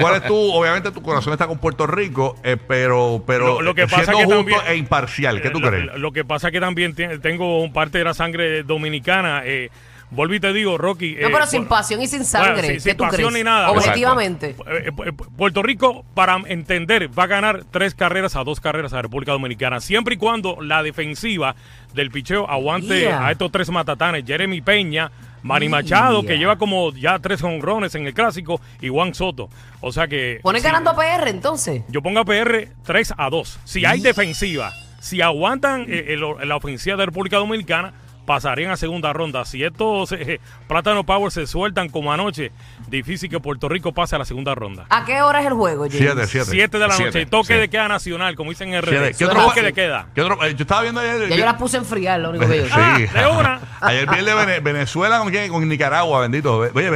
¿Cuál 0.00 0.14
es 0.16 0.26
tu? 0.26 0.34
Obviamente 0.36 0.90
tu 0.90 1.00
corazón 1.02 1.32
está 1.32 1.46
con 1.46 1.56
Puerto 1.58 1.86
Rico, 1.86 2.36
eh, 2.42 2.56
pero, 2.56 3.22
pero 3.26 3.46
Lo- 3.54 3.62
lo 3.62 3.74
que 3.74 3.86
pasa 3.86 4.04
siendo 4.12 4.18
que 4.18 4.24
justo 4.24 4.36
también- 4.38 4.60
e 4.68 4.76
imparcial. 4.76 5.40
¿Qué 5.40 5.50
tú 5.50 5.60
lo, 5.60 5.68
crees? 5.68 5.86
Lo, 5.86 5.98
lo 5.98 6.12
que 6.12 6.24
pasa 6.24 6.50
que 6.50 6.60
también 6.60 6.94
te- 6.94 7.18
tengo 7.18 7.62
un 7.62 7.72
parte 7.72 7.98
de 7.98 8.04
la 8.04 8.12
sangre 8.14 8.62
dominicana. 8.62 9.42
Eh, 9.44 9.70
vuelvo 10.10 10.34
y 10.34 10.40
te 10.40 10.52
digo, 10.52 10.78
Rocky. 10.78 11.14
No, 11.20 11.28
eh, 11.28 11.30
pero 11.32 11.46
sin 11.46 11.62
por- 11.62 11.78
pasión 11.78 12.00
y 12.02 12.06
sin 12.08 12.24
sangre. 12.24 12.52
Bueno, 12.52 12.66
sin- 12.68 12.74
¿Qué 12.76 12.80
sin 12.80 12.96
pasión 12.96 13.34
ni 13.34 13.42
nada. 13.44 13.70
Objetivamente. 13.70 14.50
Eh, 14.50 14.54
eh, 14.86 14.90
eh, 15.06 15.12
Puerto 15.12 15.62
Rico, 15.62 16.04
para 16.14 16.36
entender, 16.46 17.10
va 17.18 17.24
a 17.24 17.26
ganar 17.26 17.64
tres 17.70 17.94
carreras 17.94 18.36
a 18.36 18.44
dos 18.44 18.60
carreras 18.60 18.92
a 18.92 19.02
República 19.02 19.32
Dominicana, 19.32 19.80
siempre 19.80 20.14
y 20.14 20.18
cuando 20.18 20.58
la 20.62 20.82
defensiva 20.82 21.54
del 21.94 22.10
picheo 22.10 22.48
aguante 22.48 23.00
Yeah. 23.00 23.26
a 23.26 23.32
estos 23.32 23.50
tres 23.52 23.70
matatanes. 23.70 24.24
Jeremy 24.26 24.60
Peña, 24.60 25.10
Manny 25.42 25.68
Machado, 25.68 26.24
que 26.24 26.36
lleva 26.36 26.56
como 26.58 26.92
ya 26.92 27.18
tres 27.20 27.42
honrones 27.42 27.94
en 27.94 28.06
el 28.06 28.12
clásico, 28.14 28.60
y 28.80 28.88
Juan 28.88 29.14
Soto. 29.14 29.48
O 29.80 29.92
sea 29.92 30.08
que. 30.08 30.40
Pones 30.42 30.62
sí, 30.62 30.66
ganando 30.68 30.90
a 30.90 30.96
PR 30.96 31.28
entonces. 31.30 31.82
Yo 31.88 32.02
pongo 32.02 32.18
a 32.20 32.24
PR 32.24 32.68
3 32.84 33.14
a 33.16 33.30
2. 33.30 33.60
Si 33.64 33.84
hay 33.84 34.00
defensiva, 34.00 34.72
si 35.00 35.22
aguantan 35.22 35.86
eh, 35.88 36.06
el- 36.14 36.48
la 36.48 36.56
ofensiva 36.56 36.96
de 36.96 37.06
República 37.06 37.36
Dominicana, 37.36 37.92
pasarían 38.28 38.70
a 38.70 38.76
segunda 38.76 39.12
ronda. 39.14 39.44
Si 39.46 39.64
estos 39.64 40.12
eh, 40.12 40.38
Plátano 40.68 41.02
Power 41.04 41.32
se 41.32 41.46
sueltan 41.46 41.88
como 41.88 42.12
anoche, 42.12 42.52
difícil 42.88 43.30
que 43.30 43.40
Puerto 43.40 43.70
Rico 43.70 43.92
pase 43.92 44.16
a 44.16 44.18
la 44.18 44.26
segunda 44.26 44.54
ronda. 44.54 44.84
¿A 44.90 45.06
qué 45.06 45.22
hora 45.22 45.40
es 45.40 45.46
el 45.46 45.54
juego, 45.54 45.84
James? 45.84 45.96
Siete, 45.98 46.26
siete. 46.26 46.50
7 46.50 46.78
de 46.78 46.86
la 46.86 46.94
Siete, 46.94 47.18
noche, 47.20 47.26
toque 47.30 47.54
sí. 47.54 47.60
de 47.60 47.68
queda 47.70 47.88
nacional, 47.88 48.36
como 48.36 48.50
dicen 48.50 48.68
en 48.74 48.82
Siete. 48.82 48.98
redes. 49.00 49.16
¿Qué 49.16 49.24
otro, 49.24 49.42
toque 49.46 49.62
de 49.62 49.72
queda. 49.72 50.06
¿Qué 50.14 50.20
otro? 50.20 50.44
eh, 50.44 50.54
yo 50.54 50.62
estaba 50.62 50.82
viendo 50.82 51.00
ayer. 51.00 51.28
Ya 51.30 51.36
yo 51.36 51.44
las 51.46 51.54
puse 51.54 51.78
a 51.78 51.80
enfriar, 51.80 52.20
lo 52.20 52.30
único 52.30 52.46
que 52.46 52.58
yo. 52.58 52.64
Sí. 52.66 52.70
Ah, 52.74 52.98
de 52.98 53.26
una. 53.26 53.60
Ayer 53.80 54.06
pierde 54.08 54.60
Venezuela 54.60 55.18
con, 55.20 55.30
quién? 55.30 55.50
con 55.50 55.66
Nicaragua, 55.66 56.20
bendito. 56.20 56.58
Oye, 56.58 56.90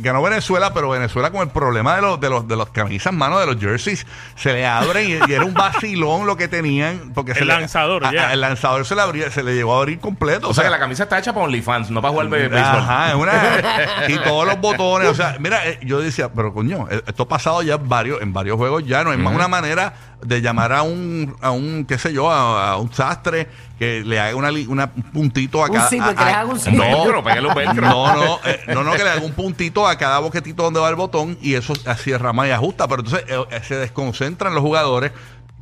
ganó 0.00 0.20
Venezuela, 0.22 0.74
pero 0.74 0.90
Venezuela 0.90 1.30
con 1.30 1.40
el 1.42 1.48
problema 1.50 1.94
de 1.96 2.02
los 2.02 2.20
de 2.20 2.28
los 2.28 2.46
de 2.46 2.56
los 2.56 2.68
camisas, 2.70 3.12
mano, 3.14 3.38
de 3.38 3.46
los 3.46 3.56
jerseys, 3.58 4.06
se 4.36 4.52
le 4.52 4.66
abren 4.66 5.08
y, 5.08 5.30
y 5.30 5.32
era 5.34 5.44
un 5.44 5.54
vacilón 5.54 6.26
lo 6.26 6.36
que 6.36 6.48
tenían. 6.48 7.12
Porque 7.14 7.34
se 7.34 7.40
El 7.40 7.46
le- 7.48 7.54
lanzador, 7.54 8.02
ya. 8.12 8.28
a- 8.28 8.32
el 8.32 8.40
lanzador 8.40 8.84
se 8.84 8.94
le 8.94 9.00
abría, 9.02 9.30
se 9.30 9.42
le 9.42 9.54
llegó 9.54 9.74
a 9.74 9.78
abrir 9.78 9.98
completo. 10.00 10.48
O 10.48 10.54
sea 10.58 10.64
que 10.66 10.70
la 10.70 10.78
camisa 10.78 11.02
está 11.04 11.18
hecha 11.18 11.32
para 11.32 11.46
OnlyFans, 11.46 11.90
no 11.90 12.00
para 12.02 12.12
jugar 12.12 12.28
béisbol. 12.28 12.58
Ajá, 12.58 13.08
es 13.10 13.14
una, 13.14 13.32
y 14.08 14.18
todos 14.18 14.46
los 14.46 14.60
botones, 14.60 15.08
o 15.08 15.14
sea, 15.14 15.36
mira, 15.40 15.66
eh, 15.66 15.78
yo 15.82 16.00
decía, 16.00 16.30
pero 16.32 16.52
coño, 16.52 16.86
eh, 16.90 17.02
esto 17.06 17.22
ha 17.24 17.28
pasado 17.28 17.62
ya 17.62 17.74
en 17.74 17.88
varios, 17.88 18.20
en 18.22 18.32
varios 18.32 18.56
juegos 18.56 18.84
ya, 18.86 19.04
no 19.04 19.10
hay 19.10 19.18
más 19.18 19.34
una 19.34 19.48
manera 19.48 19.94
de 20.22 20.40
llamar 20.42 20.72
a 20.72 20.82
un, 20.82 21.36
a 21.40 21.50
un, 21.52 21.84
qué 21.88 21.96
sé 21.96 22.12
yo, 22.12 22.30
a, 22.30 22.70
a 22.72 22.76
un 22.76 22.92
sastre 22.92 23.46
que 23.78 24.02
le 24.04 24.18
haga 24.18 24.34
una, 24.34 24.50
una- 24.68 24.90
un 24.96 25.02
puntito 25.12 25.62
a 25.62 25.66
Un 25.68 25.74
cada. 25.76 25.88
zipper, 25.88 26.08
a- 26.08 26.14
que 26.14 26.24
le 26.24 26.30
a- 26.32 26.40
haga 26.40 26.50
un 26.50 26.58
zipper. 26.58 26.78
No, 26.90 27.04
Velcro, 27.04 27.22
pégale 27.24 27.48
un 27.48 27.54
velcro. 27.54 27.88
no, 27.88 28.16
no, 28.16 28.40
eh, 28.44 28.60
no, 28.74 28.82
no, 28.82 28.92
que 28.94 29.04
le 29.04 29.10
haga 29.10 29.22
un 29.22 29.32
puntito 29.32 29.86
a 29.86 29.96
cada 29.96 30.18
boquetito 30.18 30.64
donde 30.64 30.80
va 30.80 30.88
el 30.88 30.96
botón 30.96 31.38
y 31.40 31.54
eso 31.54 31.72
así 31.86 32.12
rama 32.16 32.48
y 32.48 32.50
ajusta, 32.50 32.88
pero 32.88 33.02
entonces 33.04 33.24
eh, 33.28 33.60
se 33.62 33.76
desconcentran 33.76 34.52
los 34.54 34.62
jugadores 34.62 35.12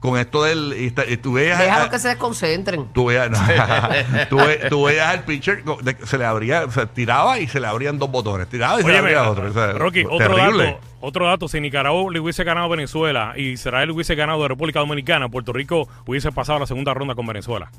con 0.06 0.18
esto 0.18 0.44
del. 0.44 0.74
Y, 0.78 0.86
está- 0.86 1.04
y 1.06 1.16
tú 1.16 1.32
veías. 1.34 1.58
Déjalo 1.58 1.90
que 1.90 1.98
se 1.98 2.08
desconcentren. 2.08 2.86
Tú 2.92 3.06
veías, 3.06 3.28
no, 3.30 3.38
tú, 4.30 4.36
ve- 4.36 4.60
tú 4.70 4.84
veías 4.84 5.08
al 5.08 5.24
pitcher, 5.24 5.62
co- 5.64 5.78
de- 5.82 5.96
se 6.06 6.16
le 6.18 6.24
abría, 6.24 6.70
se 6.70 6.86
tiraba 6.86 7.38
y 7.40 7.48
se 7.48 7.60
le 7.60 7.66
abrían 7.66 7.98
dos 7.98 8.10
botones. 8.10 8.48
Tiraba 8.48 8.78
y 8.80 8.82
se 8.82 8.88
le 8.88 8.92
Oye, 8.94 8.98
abría 9.16 9.28
otro. 9.30 9.50
o 9.50 9.52
sea, 9.52 9.72
Rocky, 9.72 10.04
otro 10.04 10.34
terrible. 10.36 10.64
dato, 10.64 10.80
otro 11.00 11.26
dato, 11.26 11.48
si 11.48 11.60
Nicaragua 11.60 12.10
le 12.12 12.20
hubiese 12.20 12.44
ganado 12.44 12.66
a 12.66 12.70
Venezuela 12.70 13.34
y 13.36 13.48
Israel 13.50 13.90
hubiese 13.90 14.14
ganado 14.14 14.44
a 14.44 14.48
República 14.48 14.78
Dominicana, 14.80 15.28
Puerto 15.28 15.52
Rico 15.52 15.88
hubiese 16.06 16.30
pasado 16.32 16.58
a 16.58 16.60
la 16.60 16.66
segunda 16.66 16.94
ronda 16.94 17.14
con 17.14 17.26
Venezuela. 17.26 17.70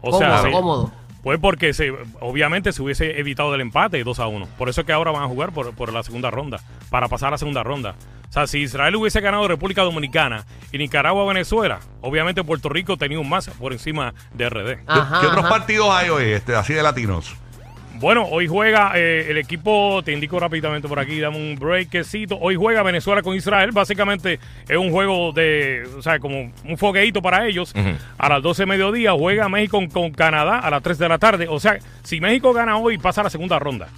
O 0.00 0.10
Cómodo, 0.10 0.42
sí, 0.44 0.50
cómodo. 0.50 0.92
Pues 1.22 1.40
porque 1.40 1.72
se, 1.74 1.92
obviamente 2.20 2.72
se 2.72 2.80
hubiese 2.82 3.18
evitado 3.18 3.50
del 3.50 3.60
empate 3.60 4.04
2 4.04 4.20
a 4.20 4.28
1. 4.28 4.46
Por 4.56 4.68
eso 4.68 4.82
es 4.82 4.86
que 4.86 4.92
ahora 4.92 5.10
van 5.10 5.24
a 5.24 5.26
jugar 5.26 5.50
por, 5.50 5.74
por 5.74 5.92
la 5.92 6.04
segunda 6.04 6.30
ronda, 6.30 6.60
para 6.88 7.08
pasar 7.08 7.28
a 7.28 7.30
la 7.32 7.38
segunda 7.38 7.64
ronda. 7.64 7.96
O 8.28 8.32
sea, 8.32 8.46
si 8.46 8.60
Israel 8.60 8.96
hubiese 8.96 9.20
ganado 9.20 9.48
República 9.48 9.82
Dominicana 9.82 10.44
y 10.72 10.78
Nicaragua 10.78 11.24
Venezuela, 11.26 11.80
obviamente 12.00 12.44
Puerto 12.44 12.68
Rico 12.68 12.96
tenía 12.96 13.18
un 13.18 13.28
más 13.28 13.48
por 13.48 13.72
encima 13.72 14.14
de 14.34 14.48
RD. 14.48 14.66
¿Qué, 14.76 14.80
Ajá, 14.86 15.20
qué 15.20 15.26
otros 15.26 15.44
ajá. 15.44 15.48
partidos 15.48 15.88
hay 15.90 16.10
hoy, 16.10 16.24
este, 16.32 16.54
así 16.54 16.74
de 16.74 16.82
latinos? 16.82 17.34
Bueno, 17.98 18.24
hoy 18.24 18.46
juega 18.46 18.92
eh, 18.94 19.30
el 19.30 19.38
equipo, 19.38 20.02
te 20.04 20.12
indico 20.12 20.38
rápidamente 20.38 20.86
por 20.86 20.98
aquí, 20.98 21.18
dame 21.18 21.38
un 21.38 21.56
breakcito. 21.58 22.36
Hoy 22.38 22.54
juega 22.54 22.82
Venezuela 22.82 23.22
con 23.22 23.34
Israel. 23.34 23.70
Básicamente 23.72 24.38
es 24.68 24.76
un 24.76 24.90
juego 24.90 25.32
de, 25.32 25.88
o 25.96 26.02
sea, 26.02 26.18
como 26.18 26.52
un 26.64 26.76
fogueito 26.76 27.22
para 27.22 27.46
ellos. 27.46 27.74
A 28.18 28.28
las 28.28 28.42
12 28.42 28.62
de 28.62 28.66
mediodía 28.66 29.12
juega 29.12 29.48
México 29.48 29.78
con, 29.78 29.88
con 29.88 30.10
Canadá 30.10 30.58
a 30.58 30.70
las 30.70 30.82
3 30.82 30.98
de 30.98 31.08
la 31.08 31.16
tarde. 31.16 31.46
O 31.48 31.58
sea, 31.58 31.78
si 32.02 32.20
México 32.20 32.52
gana 32.52 32.76
hoy, 32.76 32.98
pasa 32.98 33.22
a 33.22 33.24
la 33.24 33.30
segunda 33.30 33.58
ronda. 33.58 33.88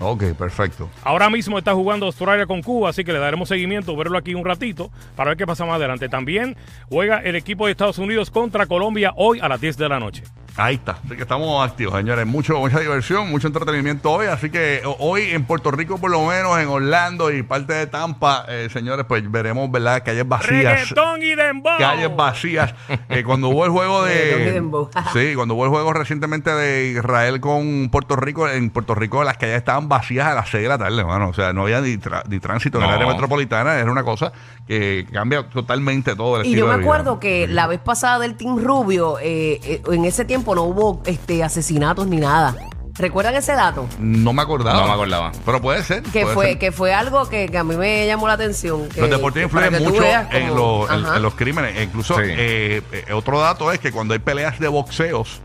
Ok, 0.00 0.24
perfecto. 0.36 0.90
Ahora 1.02 1.30
mismo 1.30 1.58
está 1.58 1.72
jugando 1.72 2.06
Australia 2.06 2.46
con 2.46 2.62
Cuba, 2.62 2.90
así 2.90 3.04
que 3.04 3.12
le 3.12 3.18
daremos 3.18 3.48
seguimiento, 3.48 3.96
verlo 3.96 4.18
aquí 4.18 4.34
un 4.34 4.44
ratito 4.44 4.90
para 5.14 5.30
ver 5.30 5.38
qué 5.38 5.46
pasa 5.46 5.64
más 5.64 5.76
adelante. 5.76 6.08
También 6.08 6.56
juega 6.88 7.18
el 7.18 7.36
equipo 7.36 7.66
de 7.66 7.72
Estados 7.72 7.98
Unidos 7.98 8.30
contra 8.30 8.66
Colombia 8.66 9.12
hoy 9.16 9.38
a 9.40 9.48
las 9.48 9.60
10 9.60 9.76
de 9.76 9.88
la 9.88 10.00
noche. 10.00 10.24
Ahí 10.56 10.76
está, 10.76 10.92
así 11.04 11.16
que 11.16 11.22
estamos 11.22 11.68
activos, 11.68 11.94
señores. 11.96 12.24
Mucho, 12.26 12.58
mucha 12.60 12.78
diversión, 12.78 13.28
mucho 13.28 13.48
entretenimiento 13.48 14.12
hoy. 14.12 14.26
Así 14.26 14.50
que 14.50 14.82
o- 14.84 14.96
hoy 15.00 15.22
en 15.32 15.44
Puerto 15.46 15.72
Rico, 15.72 15.98
por 15.98 16.12
lo 16.12 16.24
menos, 16.26 16.56
en 16.60 16.68
Orlando 16.68 17.32
y 17.32 17.42
parte 17.42 17.72
de 17.72 17.88
Tampa, 17.88 18.44
eh, 18.48 18.68
señores, 18.72 19.04
pues 19.08 19.28
veremos, 19.28 19.68
¿verdad? 19.72 20.04
Calles 20.04 20.28
vacías. 20.28 20.80
Reggaetón 20.90 21.22
y 21.24 21.34
dembow. 21.34 21.76
Calles 21.76 22.14
vacías. 22.14 22.72
Eh, 23.08 23.24
cuando 23.24 23.48
hubo 23.48 23.64
el 23.64 23.72
juego 23.72 24.04
de. 24.04 24.62
sí, 25.12 25.34
cuando 25.34 25.54
hubo 25.54 25.64
el 25.64 25.70
juego 25.70 25.92
recientemente 25.92 26.50
de 26.54 26.86
Israel 26.92 27.40
con 27.40 27.88
Puerto 27.90 28.14
Rico, 28.14 28.48
en 28.48 28.70
Puerto 28.70 28.94
Rico 28.94 29.24
las 29.24 29.36
calles 29.38 29.56
estaban 29.56 29.88
vacías 29.88 30.28
a 30.28 30.34
las 30.34 30.50
6 30.50 30.62
de 30.62 30.68
la 30.68 30.78
tarde, 30.78 31.00
hermano. 31.00 31.30
O 31.30 31.34
sea, 31.34 31.52
no 31.52 31.62
había 31.62 31.80
ni, 31.80 31.96
tra- 31.96 32.22
ni 32.28 32.38
tránsito 32.38 32.78
en 32.78 32.84
el 32.84 32.90
área 32.90 33.08
metropolitana. 33.08 33.74
Era 33.80 33.90
una 33.90 34.04
cosa 34.04 34.32
que 34.68 35.04
cambia 35.12 35.48
totalmente 35.48 36.14
todo 36.14 36.40
el 36.40 36.46
Y 36.46 36.54
yo 36.54 36.66
me 36.68 36.74
vida. 36.74 36.82
acuerdo 36.82 37.18
que 37.18 37.48
la 37.48 37.66
vez 37.66 37.80
pasada 37.80 38.20
del 38.20 38.36
Team 38.36 38.58
Rubio, 38.62 39.18
eh, 39.18 39.60
eh, 39.64 39.82
en 39.90 40.04
ese 40.04 40.24
tiempo 40.24 40.43
no 40.54 40.62
hubo 40.64 41.02
este 41.06 41.42
asesinatos 41.44 42.06
ni 42.06 42.16
nada. 42.18 42.54
¿Recuerdan 42.96 43.34
ese 43.34 43.52
dato? 43.54 43.88
No 43.98 44.32
me 44.32 44.42
acordaba. 44.42 44.80
No 44.80 44.86
me 44.86 44.92
acordaba. 44.92 45.32
Pero 45.44 45.60
puede 45.60 45.82
ser. 45.82 46.02
Que 46.04 46.22
puede 46.22 46.34
fue, 46.34 46.46
ser. 46.50 46.58
que 46.58 46.70
fue 46.72 46.94
algo 46.94 47.28
que, 47.28 47.48
que 47.48 47.58
a 47.58 47.64
mí 47.64 47.76
me 47.76 48.06
llamó 48.06 48.28
la 48.28 48.34
atención. 48.34 48.88
que- 48.88 49.00
Los 49.00 49.10
deportes 49.10 49.42
influyen 49.42 49.82
mucho 49.82 50.04
en, 50.30 50.54
los- 50.54 50.88
en- 50.90 51.04
Ajá. 51.04 51.16
en 51.16 51.22
los 51.22 51.34
crímenes. 51.34 51.76
E 51.76 51.82
Incluso, 51.82 52.14
Sí. 52.16 52.22
eh, 52.26 52.82
eh, 52.92 53.12
otro 53.12 53.40
dato 53.40 53.72
es 53.72 53.80
que 53.80 53.90
cuando 53.90 54.14
hay 54.14 54.20
peleas 54.20 54.60
de 54.60 54.68
boxeos, 54.68 55.40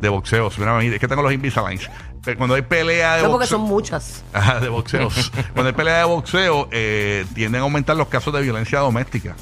de 0.00 0.08
boxeos, 0.08 0.58
mira, 0.58 0.82
es 0.82 0.98
que 0.98 1.06
tengo 1.08 1.22
los 1.22 1.32
Invisaligns. 1.32 1.88
Eh, 2.26 2.34
Cuando 2.36 2.56
hay 2.56 2.62
pelea 2.62 3.14
de 3.16 3.22
No, 3.22 3.28
porque 3.30 3.44
boxeo, 3.44 3.58
son 3.58 3.66
muchas. 3.68 4.24
Ajá, 4.32 4.58
de 4.58 4.68
boxeos. 4.68 5.30
cuando 5.54 5.68
hay 5.68 5.74
pelea 5.74 5.98
de 5.98 6.04
boxeo, 6.04 6.68
eh, 6.72 7.24
tienden 7.32 7.60
a 7.60 7.64
aumentar 7.64 7.96
los 7.96 8.08
casos 8.08 8.34
de 8.34 8.42
violencia 8.42 8.80
doméstica. 8.80 9.36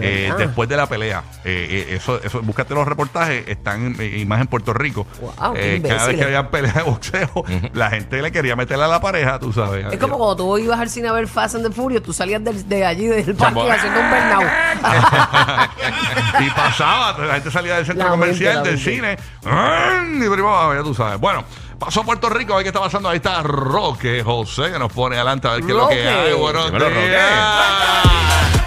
De 0.00 0.28
Eh, 0.28 0.32
después 0.38 0.68
de 0.68 0.76
la 0.76 0.86
pelea, 0.86 1.22
Eh, 1.44 1.86
eh, 1.90 1.94
eso, 1.96 2.20
eso, 2.22 2.40
búscate 2.42 2.74
los 2.74 2.86
reportajes, 2.86 3.46
están 3.48 3.96
en- 3.98 4.20
y 4.20 4.24
más 4.24 4.40
en 4.40 4.46
Puerto 4.46 4.72
Rico. 4.72 5.06
Wow, 5.20 5.54
qué 5.54 5.82
cada 5.86 6.06
vez 6.06 6.16
que 6.16 6.24
había 6.24 6.50
pelea 6.50 6.72
de 6.72 6.82
boxeo, 6.82 7.44
la 7.74 7.90
gente 7.90 8.22
le 8.22 8.30
quería 8.32 8.56
meterle 8.56 8.84
a 8.84 8.88
la 8.88 9.00
pareja, 9.00 9.38
tú 9.38 9.52
sabes. 9.52 9.86
Es 9.92 9.98
como 9.98 10.16
cuando 10.18 10.36
tú 10.36 10.58
ibas 10.58 10.78
al 10.80 10.88
cine 10.90 11.08
a 11.08 11.12
ver 11.12 11.26
Fast 11.28 11.56
and 11.56 11.66
the 11.66 11.72
Furious, 11.72 12.02
tú 12.02 12.12
salías 12.12 12.42
de, 12.44 12.84
allí 12.86 13.06
del 13.06 13.34
parque 13.34 13.70
haciendo 13.70 14.00
un 14.00 14.10
burnout. 14.10 14.50
y 16.40 16.50
pasaba, 16.50 17.16
la 17.26 17.34
gente 17.34 17.50
salía 17.50 17.76
del 17.76 17.86
centro 17.86 18.04
La 18.04 18.10
comercial, 18.10 18.62
del 18.62 18.74
mente. 18.76 18.90
cine, 18.90 19.16
y 19.44 20.24
abajo, 20.40 20.74
ya 20.74 20.82
tú 20.82 20.94
sabes. 20.94 21.18
Bueno, 21.20 21.44
pasó 21.78 22.00
a 22.00 22.04
Puerto 22.04 22.28
Rico, 22.28 22.52
a 22.52 22.56
ver 22.56 22.64
qué 22.64 22.68
está 22.68 22.80
pasando. 22.80 23.08
Ahí 23.08 23.16
está 23.16 23.42
Roque 23.42 24.22
José, 24.22 24.72
que 24.72 24.78
nos 24.78 24.92
pone 24.92 25.16
adelante 25.16 25.48
a 25.48 25.52
ver 25.52 25.62
qué 25.62 25.70
es 25.72 25.76
lo 25.76 25.88
que 25.88 26.08
hay. 26.08 26.32
Buenos 26.34 26.70
días. 26.70 28.61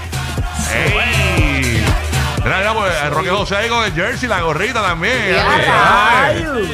¡Ey! 0.76 1.84
Mira, 2.44 2.58
mira, 2.60 2.74
pues, 2.74 2.94
el 3.04 3.12
Roque 3.12 3.30
José 3.30 3.56
ahí 3.56 3.70
con 3.70 3.84
el 3.84 3.94
jersey, 3.94 4.30
la 4.30 4.42
gorrita 4.42 4.82
también. 4.82 5.18
Ya, 5.34 6.24
Ay. 6.24 6.44
rayos. 6.44 6.68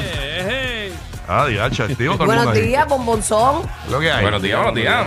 Ah, 1.27 1.46
todo 2.17 2.24
el 2.24 2.27
Buenos 2.27 2.46
mundo 2.46 2.60
ahí. 2.60 2.67
días, 2.67 2.88
bombonzón. 2.88 3.62
Lo 3.89 4.00
que 4.00 4.12
hay. 4.12 4.22
Buenos 4.22 4.41
días, 4.41 4.58
buenos 4.58 4.75
días. 4.75 5.05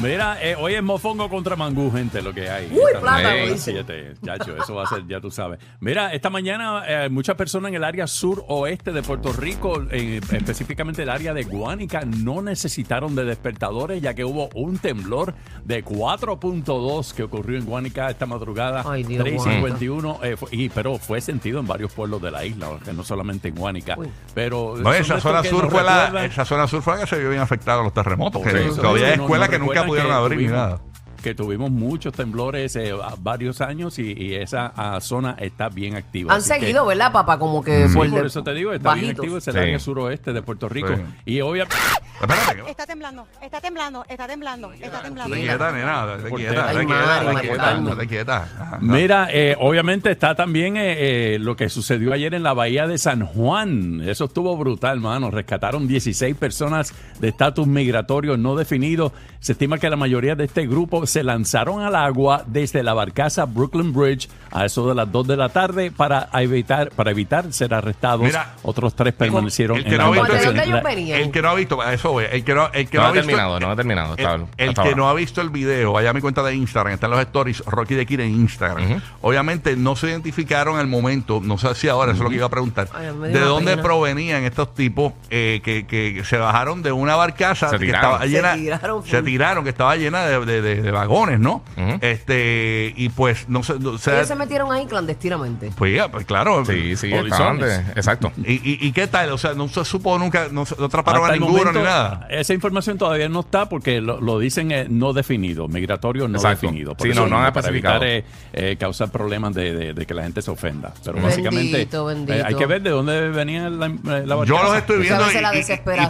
Mira, 0.00 0.38
eh, 0.40 0.54
hoy 0.56 0.74
es 0.74 0.82
mofongo 0.82 1.28
contra 1.28 1.56
mangú, 1.56 1.90
gente, 1.90 2.22
lo 2.22 2.32
que 2.32 2.48
hay. 2.48 2.68
Uy, 2.70 2.78
Esta 2.86 3.00
plátano, 3.00 3.30
noche, 3.30 3.52
dice. 3.52 3.72
siete, 3.72 4.14
chacho, 4.24 4.56
eso 4.56 4.74
va 4.76 4.84
a 4.84 4.86
ser, 4.86 5.04
ya 5.08 5.20
tú 5.20 5.28
sabes. 5.28 5.58
Mira, 5.80 6.14
esta 6.14 6.30
mañana 6.30 6.84
eh, 6.86 7.08
muchas 7.08 7.34
personas 7.34 7.70
en 7.70 7.74
el 7.74 7.82
área 7.84 8.06
sur-oeste 8.06 8.92
de 8.92 9.02
Puerto 9.02 9.32
Rico, 9.32 9.82
eh, 9.90 10.20
específicamente 10.30 11.02
el 11.02 11.08
área 11.10 11.34
de 11.34 11.42
Guánica, 11.42 12.02
no 12.06 12.42
necesitaron 12.42 13.16
de 13.16 13.24
despertadores, 13.24 14.00
ya 14.00 14.14
que 14.14 14.24
hubo 14.24 14.48
un 14.54 14.78
temblor 14.78 15.34
de 15.64 15.84
4.2 15.84 17.12
que 17.12 17.24
ocurrió 17.24 17.58
en 17.58 17.64
Guánica 17.64 18.08
esta 18.08 18.24
madrugada. 18.26 18.84
Ay, 18.86 19.02
Dios, 19.02 19.24
3.51, 19.26 20.20
eh, 20.22 20.36
fue- 20.36 20.48
y, 20.52 20.68
pero 20.68 20.96
fue 20.98 21.20
sentido 21.20 21.58
en 21.58 21.66
varios 21.66 21.92
pueblos 21.92 22.22
de 22.22 22.30
la 22.30 22.44
isla, 22.44 22.68
que 22.84 22.92
no 22.92 23.02
solamente 23.02 23.48
en 23.48 23.56
Guánica. 23.56 23.96
Uy. 23.98 24.08
Pero 24.32 24.76
No, 24.76 24.92
esa 24.92 25.18
zona 25.20 25.42
sur 25.42 25.68
fue 25.68 25.82
la, 25.82 26.24
esa 26.24 26.44
zona 26.44 26.68
sur 26.68 26.82
fue 26.82 26.94
la 26.94 27.00
que 27.00 27.06
se 27.08 27.18
vio 27.18 27.30
bien 27.30 27.42
afectada 27.42 27.80
a 27.80 27.82
los 27.84 27.92
terremotos. 27.92 28.40
que 28.42 28.50
eso, 28.68 28.76
todavía 28.80 29.08
hay 29.08 29.16
no- 29.16 29.24
escuelas 29.24 29.48
no 29.48 29.52
que 29.52 29.58
nunca 29.58 29.87
pudieron 29.88 30.10
que 30.12 30.16
abrir 30.16 30.38
ni 30.38 30.44
tuvimos- 30.46 30.56
nada. 30.56 30.80
Que 31.22 31.34
tuvimos 31.34 31.70
muchos 31.72 32.12
temblores 32.12 32.76
eh, 32.76 32.92
varios 33.18 33.60
años 33.60 33.98
y, 33.98 34.12
y 34.12 34.34
esa 34.36 34.72
ah, 34.76 35.00
zona 35.00 35.34
está 35.40 35.68
bien 35.68 35.96
activa. 35.96 36.32
Han 36.32 36.38
Así 36.38 36.52
que- 36.54 36.60
seguido, 36.60 36.86
¿verdad, 36.86 37.10
papá? 37.12 37.40
Como 37.40 37.60
que 37.62 37.88
Sí, 37.88 37.94
por, 37.96 38.06
eso 38.24 38.44
te 38.44 38.54
digo, 38.54 38.72
está 38.72 38.94
bien 38.94 39.10
activo, 39.10 39.36
es 39.36 39.48
el 39.48 39.54
Sí. 39.54 39.58
área 39.58 39.78
suroeste 39.80 40.32
de 40.32 40.42
Puerto 40.42 40.68
Rico. 40.68 40.94
Sí. 40.94 41.02
Y 41.26 41.40
obviamente, 41.40 41.74
Espérate, 42.20 42.62
que- 42.64 42.70
Está 42.70 42.86
temblando, 42.86 43.26
está 43.40 43.60
temblando, 43.60 44.04
está 44.08 44.26
temblando, 44.26 44.72
está 44.72 45.02
temblando. 45.02 45.34
Estate 45.34 45.48
quieta, 45.48 45.72
nena, 45.72 46.16
Por 46.28 46.38
quieta, 46.38 46.72
Mari, 46.72 46.86
quieta, 46.86 47.72
estate 47.78 48.06
quieta, 48.08 48.48
no. 48.80 48.94
Mira, 48.94 49.28
eh, 49.30 49.56
obviamente 49.60 50.10
está 50.10 50.34
también 50.34 50.76
eh, 50.76 51.34
eh, 51.34 51.38
lo 51.38 51.54
que 51.56 51.68
sucedió 51.68 52.12
ayer 52.12 52.34
en 52.34 52.42
la 52.42 52.52
bahía 52.54 52.86
de 52.86 52.98
San 52.98 53.24
Juan. 53.26 54.00
Eso 54.04 54.24
estuvo 54.26 54.56
brutal, 54.56 55.00
mano. 55.00 55.30
Rescataron 55.30 55.86
16 55.86 56.34
personas 56.36 56.92
de 57.20 57.28
estatus 57.28 57.66
migratorio 57.66 58.36
no 58.36 58.56
definido. 58.56 59.12
Se 59.40 59.52
estima 59.52 59.78
que 59.78 59.88
la 59.88 59.96
mayoría 59.96 60.34
de 60.34 60.44
este 60.44 60.66
grupo 60.66 61.06
se 61.06 61.22
lanzaron 61.22 61.82
al 61.82 61.94
agua 61.94 62.42
desde 62.46 62.82
la 62.82 62.94
barcaza 62.94 63.44
Brooklyn 63.44 63.92
Bridge 63.92 64.28
a 64.50 64.64
eso 64.64 64.88
de 64.88 64.94
las 64.94 65.10
2 65.12 65.26
de 65.28 65.36
la 65.36 65.48
tarde 65.50 65.92
para 65.92 66.28
evitar, 66.34 66.90
para 66.90 67.10
evitar 67.12 67.52
ser 67.52 67.72
arrestados. 67.74 68.22
Mira, 68.26 68.54
Otros 68.64 68.94
tres 68.94 69.14
permanecieron 69.14 69.76
el 69.78 69.84
que 69.84 69.90
en 69.90 69.96
no 69.98 70.02
la 70.02 70.04
ha 70.04 70.10
visto- 70.10 70.32
¿De 70.32 70.44
dónde 70.44 70.48
embarcación. 70.62 70.68
ellos 70.68 70.82
La- 70.82 70.88
venían? 70.96 71.20
El 71.20 71.30
que 71.30 71.42
no 71.42 71.48
ha 71.50 71.54
visto, 71.54 71.80
a 71.80 71.92
eso 72.08 72.12
voy, 72.12 72.24
el 72.30 72.44
que 72.44 72.54
no, 72.54 72.68
el 72.72 72.88
que 72.88 72.96
No 72.96 73.02
no, 73.02 73.06
ha 73.06 73.10
ha 73.10 73.12
visto, 73.12 73.26
terminado, 73.26 73.60
no 73.60 73.70
ha 73.70 73.76
terminado, 73.76 74.14
El, 74.14 74.20
está- 74.24 74.34
el 74.34 74.68
hasta 74.70 74.82
que 74.82 74.88
ahora. 74.88 74.96
no 74.96 75.08
ha 75.10 75.14
visto 75.14 75.40
el 75.40 75.50
video, 75.50 75.92
vaya 75.92 76.10
a 76.10 76.12
mi 76.12 76.20
cuenta 76.20 76.42
de 76.42 76.54
Instagram, 76.54 76.94
están 76.94 77.10
los 77.10 77.20
stories, 77.20 77.62
Rocky 77.66 77.94
de 77.94 78.06
Kira 78.06 78.24
en 78.24 78.30
Instagram. 78.34 79.00
Obviamente 79.20 79.76
no 79.76 79.96
se 79.96 80.08
identificaron 80.08 80.78
al 80.78 80.86
momento, 80.86 81.40
no 81.42 81.58
sé 81.58 81.74
si 81.74 81.88
ahora, 81.88 82.12
eso 82.12 82.18
es 82.18 82.24
lo 82.24 82.30
que 82.30 82.36
iba 82.36 82.46
a 82.46 82.50
preguntar, 82.50 82.88
Ay, 82.94 83.06
de 83.32 83.40
dónde 83.40 83.72
pena. 83.72 83.82
provenían 83.82 84.44
estos 84.44 84.74
tipos 84.74 85.12
eh, 85.30 85.60
que, 85.62 85.86
que 85.86 86.22
se 86.24 86.38
bajaron 86.38 86.82
de 86.82 86.92
una 86.92 87.16
barcaza 87.16 87.70
que 87.78 87.86
estaba 87.86 88.20
Se 88.20 88.28
llena, 88.28 88.54
tiraron, 88.54 89.04
se 89.06 89.22
tiraron, 89.22 89.64
que 89.64 89.70
estaba 89.70 89.96
llena 89.96 90.24
de, 90.26 90.44
de- 90.44 90.62
de- 90.62 90.82
de 90.82 90.90
vagones, 90.90 91.38
¿no? 91.40 91.62
Este, 92.00 92.92
y 92.96 93.08
pues 93.10 93.48
no 93.48 93.62
sé, 93.62 93.74
Ellos 93.74 94.00
se 94.00 94.34
metieron 94.34 94.72
ahí 94.72 94.86
clandestinamente. 94.86 95.70
pues, 95.76 95.94
ya, 95.94 96.08
pues 96.10 96.24
claro. 96.26 96.64
Sí, 96.64 96.96
sí, 96.96 97.12
exacto. 97.12 98.32
¿Y, 98.44 98.54
y, 98.54 98.78
y 98.86 98.92
qué 98.92 99.06
tal? 99.06 99.30
O 99.32 99.38
sea, 99.38 99.54
no 99.54 99.68
se 99.68 99.84
supo 99.84 100.18
nunca, 100.18 100.48
no, 100.50 100.64
se- 100.66 100.76
no 100.78 100.86
atraparon 100.86 101.28
a 101.28 101.32
ninguno 101.32 101.52
momento, 101.58 101.78
ni 101.78 101.84
nada. 101.84 101.97
Esa 102.30 102.54
información 102.54 102.98
todavía 102.98 103.28
no 103.28 103.40
está 103.40 103.68
porque 103.68 104.00
lo, 104.00 104.20
lo 104.20 104.38
dicen 104.38 104.70
eh, 104.72 104.86
no 104.88 105.12
definido, 105.12 105.68
migratorio 105.68 106.28
no 106.28 106.36
Exacto. 106.38 106.66
definido. 106.66 106.94
Sí, 107.00 107.08
no, 107.10 107.26
no 107.26 107.38
han 107.38 107.52
para 107.52 107.66
especificado. 107.66 108.02
evitar 108.04 108.24
eh, 108.54 108.70
eh, 108.72 108.76
causar 108.78 109.10
problemas 109.10 109.54
de, 109.54 109.72
de- 109.74 109.94
de 109.94 110.06
que 110.06 110.14
la 110.14 110.22
gente 110.22 110.42
se 110.42 110.50
ofenda. 110.50 110.92
Pero 111.02 111.14
Bendito, 111.14 111.28
básicamente 111.28 111.86
bendito. 111.86 112.32
eh, 112.32 112.42
hay 112.44 112.54
que 112.54 112.66
ver 112.66 112.82
de 112.82 112.90
dónde 112.90 113.28
venía 113.30 113.68
la, 113.70 113.88
la 113.88 114.44
Yo 114.44 114.62
los 114.62 114.76
estoy 114.76 114.98
viendo 115.00 115.24
y, 115.30 115.34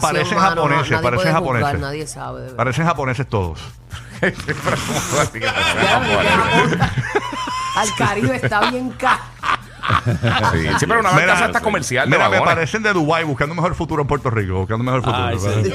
parecen 0.01 0.37
mano, 0.39 0.63
japoneses, 0.63 0.91
nadie 0.91 1.03
parecen 1.03 1.33
japoneses. 1.33 1.81
nadie 1.81 2.07
sabe. 2.07 2.43
de. 2.43 2.51
Parecen 2.53 2.85
japoneses 2.87 3.27
todos. 3.29 3.61
Al 7.77 7.95
Caribe 7.97 8.37
está 8.37 8.71
bien 8.71 8.91
caro. 8.99 9.23
Sí, 10.53 10.67
sí, 10.81 10.87
pero 10.87 11.01
una 11.01 11.13
Mira, 11.13 11.27
barcaza 11.27 11.47
está 11.47 11.61
comercial 11.61 12.09
de 12.09 12.17
Mira, 12.17 12.29
me 12.29 12.37
vagones. 12.37 12.55
parecen 12.55 12.83
de 12.83 12.93
Dubai 12.93 13.25
buscando 13.25 13.55
mejor 13.55 13.75
futuro 13.75 14.03
en 14.03 14.09
Puerto 14.09 14.31
Rico, 14.31 14.55
buscando 14.61 14.85
mejor 14.85 15.03
futuro. 15.03 15.25
Ay, 15.27 15.39
sí. 15.39 15.49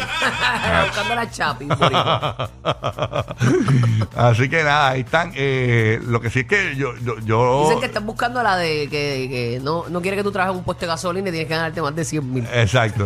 Buscando 0.88 1.16
la 1.16 1.30
chapi. 1.30 1.68
Así 4.16 4.50
que 4.50 4.64
nada, 4.64 4.90
ahí 4.90 5.02
están. 5.02 5.32
Eh, 5.36 6.00
lo 6.06 6.22
que 6.22 6.30
sí 6.30 6.42
es 6.42 6.46
que 6.48 6.76
yo, 6.76 6.96
yo, 7.04 7.18
yo- 7.20 7.64
Dicen 7.66 7.80
que 7.80 7.86
están 7.88 8.06
buscando 8.06 8.42
la 8.44 8.58
de 8.58 8.88
que, 8.90 9.28
que 9.30 9.60
no, 9.64 9.86
no 9.90 10.02
quiere 10.02 10.18
que 10.18 10.24
tú 10.24 10.32
trabajes 10.32 10.54
en 10.54 10.60
un 10.60 10.64
puesto 10.64 10.82
de 10.82 10.88
gasolina 10.88 11.30
y 11.30 11.32
tienes 11.32 11.48
que 11.48 11.56
ganarte 11.56 11.82
más 11.82 11.96
de 11.96 12.06
100 12.06 12.34
mil. 12.34 12.48
Exacto. 12.54 13.06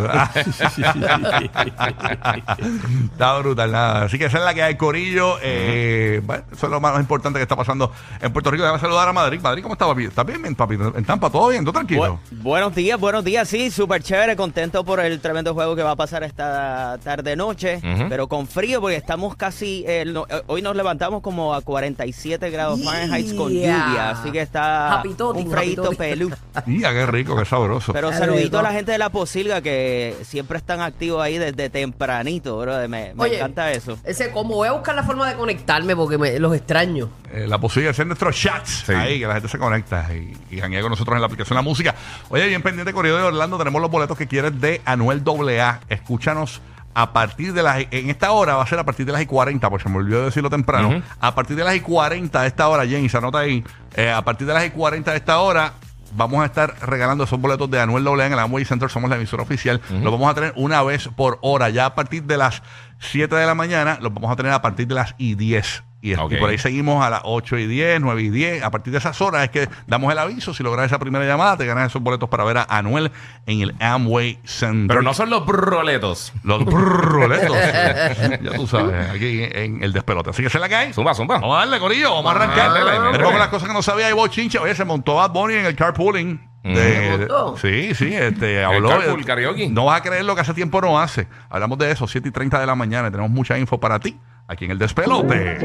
está 3.12 3.38
brutal, 3.39 3.72
nada. 3.72 4.03
Así 4.03 4.17
que 4.17 4.25
esa 4.25 4.38
es 4.39 4.43
la 4.43 4.53
que 4.53 4.63
hay, 4.63 4.75
Corillo. 4.75 5.38
Eh, 5.41 6.22
bueno, 6.24 6.43
eso 6.51 6.65
es 6.67 6.72
lo 6.72 6.79
más 6.79 7.00
importante 7.00 7.39
que 7.39 7.43
está 7.43 7.55
pasando 7.55 7.91
en 8.22 8.31
Puerto 8.31 8.51
Rico. 8.51 8.63
Déjame 8.63 8.79
saludar 8.79 9.07
a 9.07 9.13
Madrid. 9.13 9.39
Madrid, 9.41 9.63
¿cómo 9.63 9.74
está, 9.74 9.86
papi? 9.88 10.05
¿Estás 10.05 10.25
bien, 10.25 10.55
papi? 10.55 10.75
¿En 10.75 11.03
Tampa 11.17 11.31
todo 11.31 11.47
bien? 11.50 11.63
¿Todo 11.63 11.74
tranquilo? 11.74 12.19
Bu- 12.31 12.41
buenos 12.43 12.75
días, 12.75 13.00
buenos 13.00 13.24
días, 13.24 13.47
sí, 13.50 13.71
súper 13.71 14.03
chévere, 14.03 14.36
contento 14.36 14.83
por 14.83 15.00
el 15.00 15.19
tremendo 15.19 15.55
juego 15.55 15.75
que 15.75 15.81
va 15.81 15.91
a 15.91 15.95
pasar 15.95 16.21
esta 16.24 17.00
tarde-noche, 17.03 17.81
pero 18.07 18.27
con 18.27 18.45
frío 18.47 18.79
porque 18.81 18.97
estamos 18.97 19.36
casi, 19.36 19.83
eh, 19.88 20.05
no- 20.05 20.27
eh, 20.29 20.43
hoy 20.45 20.62
nos 20.62 20.75
levantamos 20.75 21.24
como 21.24 21.55
a 21.55 21.62
47 21.62 22.51
grados 22.51 22.83
Fahrenheit 22.83 23.36
con 23.36 23.51
lluvia, 23.51 24.12
así 24.12 24.31
que 24.31 24.41
está 24.41 25.01
un 25.03 25.15
totin. 25.15 25.50
pelú. 25.97 26.29
Mira, 26.67 26.93
qué 26.93 27.07
rico, 27.07 27.36
qué 27.36 27.45
sabroso. 27.45 27.93
Pero 27.93 28.12
Qué 28.12 28.17
saludito 28.17 28.59
a 28.59 28.62
la 28.62 28.71
gente 28.71 28.91
de 28.91 29.00
la 29.00 29.09
Posilga 29.09 29.62
que 29.62 30.15
siempre 30.24 30.59
están 30.59 30.81
activos 30.81 31.19
ahí 31.24 31.39
desde 31.39 31.71
tempranito, 31.71 32.59
bro, 32.59 32.77
me, 32.88 33.13
me 33.15 33.24
Oye, 33.24 33.38
encanta 33.38 33.71
eso. 33.71 33.97
Ese, 34.03 34.29
como 34.31 34.53
voy 34.53 34.67
a 34.67 34.74
buscar 34.74 34.93
la 34.93 35.01
forma 35.03 35.27
de 35.27 35.36
conectarme 35.36 35.95
porque 35.95 36.19
me, 36.19 36.38
los 36.39 36.55
extraño. 36.55 37.09
Eh, 37.33 37.45
la 37.47 37.57
posibilidad 37.57 37.89
de 37.89 37.95
hacer 37.95 38.05
nuestros 38.07 38.36
chats 38.39 38.83
Sí. 38.86 38.93
ahí, 38.93 39.19
que 39.19 39.25
la 39.27 39.33
gente 39.33 39.50
se 39.50 39.57
conecta 39.57 40.07
y, 40.13 40.38
y 40.55 40.59
con 40.59 40.89
nosotros 40.91 41.06
en 41.15 41.21
la 41.21 41.27
aplicación 41.27 41.55
La 41.55 41.61
Música. 41.61 41.95
Oye, 42.29 42.47
bien 42.47 42.61
pendiente, 42.61 42.91
Corrido 42.93 43.17
de 43.17 43.23
Orlando, 43.23 43.57
tenemos 43.57 43.81
los 43.81 43.89
boletos 43.89 44.17
que 44.17 44.27
quieres 44.27 44.59
de 44.59 44.81
Anuel 44.85 45.23
AA. 45.25 45.79
Escúchanos 45.89 46.61
a 46.93 47.13
partir 47.13 47.53
de 47.53 47.61
las. 47.63 47.85
En 47.91 48.09
esta 48.09 48.31
hora 48.31 48.55
va 48.55 48.63
a 48.63 48.67
ser 48.67 48.79
a 48.79 48.83
partir 48.83 49.05
de 49.05 49.11
las 49.11 49.21
y 49.21 49.25
40, 49.27 49.69
porque 49.69 49.83
se 49.83 49.89
me 49.89 49.97
olvidó 49.97 50.25
decirlo 50.25 50.49
temprano. 50.49 51.03
A 51.19 51.35
partir 51.35 51.55
de 51.55 51.63
las 51.63 51.75
y 51.75 51.79
40 51.81 52.41
de 52.41 52.47
esta 52.47 52.67
hora, 52.67 52.87
Jenny, 52.87 53.07
se 53.07 53.17
anota 53.17 53.39
ahí. 53.39 53.63
eh, 53.95 54.11
a 54.11 54.21
partir 54.23 54.47
de 54.47 54.53
las 54.53 54.65
y 54.65 54.71
40 54.71 55.11
de 55.11 55.17
esta 55.17 55.39
hora. 55.39 55.73
vamos 56.15 56.41
a 56.41 56.45
estar 56.45 56.73
regalando 56.81 57.25
esos 57.25 57.39
boletos 57.39 57.69
de 57.69 57.79
Anuel 57.79 58.07
AA 58.07 58.25
en 58.27 58.33
el 58.33 58.39
Amway 58.39 58.65
Center. 58.65 58.89
Somos 58.89 59.09
la 59.09 59.17
emisora 59.17 59.43
oficial. 59.43 59.79
Los 60.01 60.11
vamos 60.11 60.31
a 60.31 60.33
tener 60.33 60.53
una 60.55 60.81
vez 60.81 61.09
por 61.15 61.37
hora. 61.41 61.69
Ya 61.69 61.85
a 61.85 61.93
partir 61.95 62.23
de 62.23 62.37
las 62.37 62.63
7 62.99 63.35
de 63.35 63.45
la 63.45 63.53
mañana, 63.53 63.99
los 64.01 64.11
vamos 64.13 64.31
a 64.31 64.35
tener 64.35 64.51
a 64.53 64.61
partir 64.63 64.87
de 64.87 64.95
las 64.95 65.13
y 65.19 65.35
10. 65.35 65.83
Y, 66.00 66.16
por 66.16 66.50
ahí 66.50 66.60
seguimos 66.60 67.04
a 67.04 67.10
las 67.10 67.22
8 67.24 67.58
y 67.58 67.66
10, 67.66 68.01
9 68.01 68.22
y 68.22 68.30
10. 68.30 68.63
A 68.63 68.70
partir 68.70 68.92
de 68.92 69.00
esas 69.00 69.20
horas 69.20 69.44
es 69.44 69.50
que 69.50 69.68
damos 69.88 70.12
el 70.12 70.20
aviso. 70.20 70.54
Si 70.54 70.62
logras 70.62 70.86
esa 70.86 71.00
primera 71.00 71.25
llamada, 71.25 71.58
te 71.58 71.66
ganas 71.66 71.88
esos 71.88 72.04
boletos 72.04 72.30
para 72.30 72.44
ver 72.44 72.60
a 72.60 72.68
Anuel 72.70 73.12
en 73.48 73.62
el 73.62 73.75
Amway 73.80 74.39
Center. 74.44 74.88
Pero 74.89 75.01
no 75.01 75.16
son 75.16 75.32
los 75.32 75.46
broletos. 75.46 76.34
Los 76.44 76.63
brroletos. 76.66 77.58
ya 78.42 78.51
tú 78.56 78.68
sabes, 78.68 79.10
aquí 79.10 79.48
en 79.51 79.84
el 79.84 79.92
despelote. 79.92 80.30
Así 80.30 80.44
que 80.44 80.50
se 80.51 80.60
la 80.60 80.70
cae. 80.70 80.94
Zumba, 80.94 81.16
zumba. 81.16 81.39
Vamos 81.39 81.56
a 81.56 81.60
darle, 81.62 81.80
Corillo. 81.80 82.13
Vamos 82.13 82.32
a 82.32 82.36
arrancar. 82.36 82.74
Dale, 82.74 82.86
dale, 82.86 83.18
Pero 83.18 83.32
con 83.32 83.39
las 83.39 83.48
cosas 83.50 83.68
que 83.68 83.74
no 83.74 83.82
sabía, 83.82 84.08
hay 84.08 84.13
bochinche. 84.13 84.60
Oye, 84.60 84.75
se 84.75 84.86
montó 84.86 85.16
Bad 85.16 85.32
Bunny 85.32 85.56
en 85.56 85.66
el 85.66 85.75
carpooling. 85.75 86.48
De- 86.63 86.75
¿Se 86.75 87.18
montó? 87.18 87.58
sí, 87.58 87.96
sí, 87.96 88.13
este, 88.13 88.63
habló. 88.63 88.89
carpool 88.89 89.25
karaoke? 89.25 89.70
No 89.70 89.86
vas 89.86 90.01
a 90.01 90.04
creer 90.04 90.25
lo 90.25 90.36
que 90.36 90.42
hace 90.42 90.54
tiempo 90.54 90.80
no 90.82 91.00
hace. 91.00 91.27
Hablamos 91.50 91.77
de 91.80 91.92
eso, 91.92 92.08
7 92.08 92.27
y 92.27 92.32
30 92.32 92.60
de 92.60 92.66
la 92.68 92.75
mañana. 92.75 93.08
y 93.08 93.12
Tenemos 93.12 93.32
mucha 93.32 93.58
info 93.58 93.80
para 93.80 94.00
ti 94.00 94.20
aquí 94.48 94.66
en 94.66 94.72
el 94.72 94.77
despelote. 94.77 95.58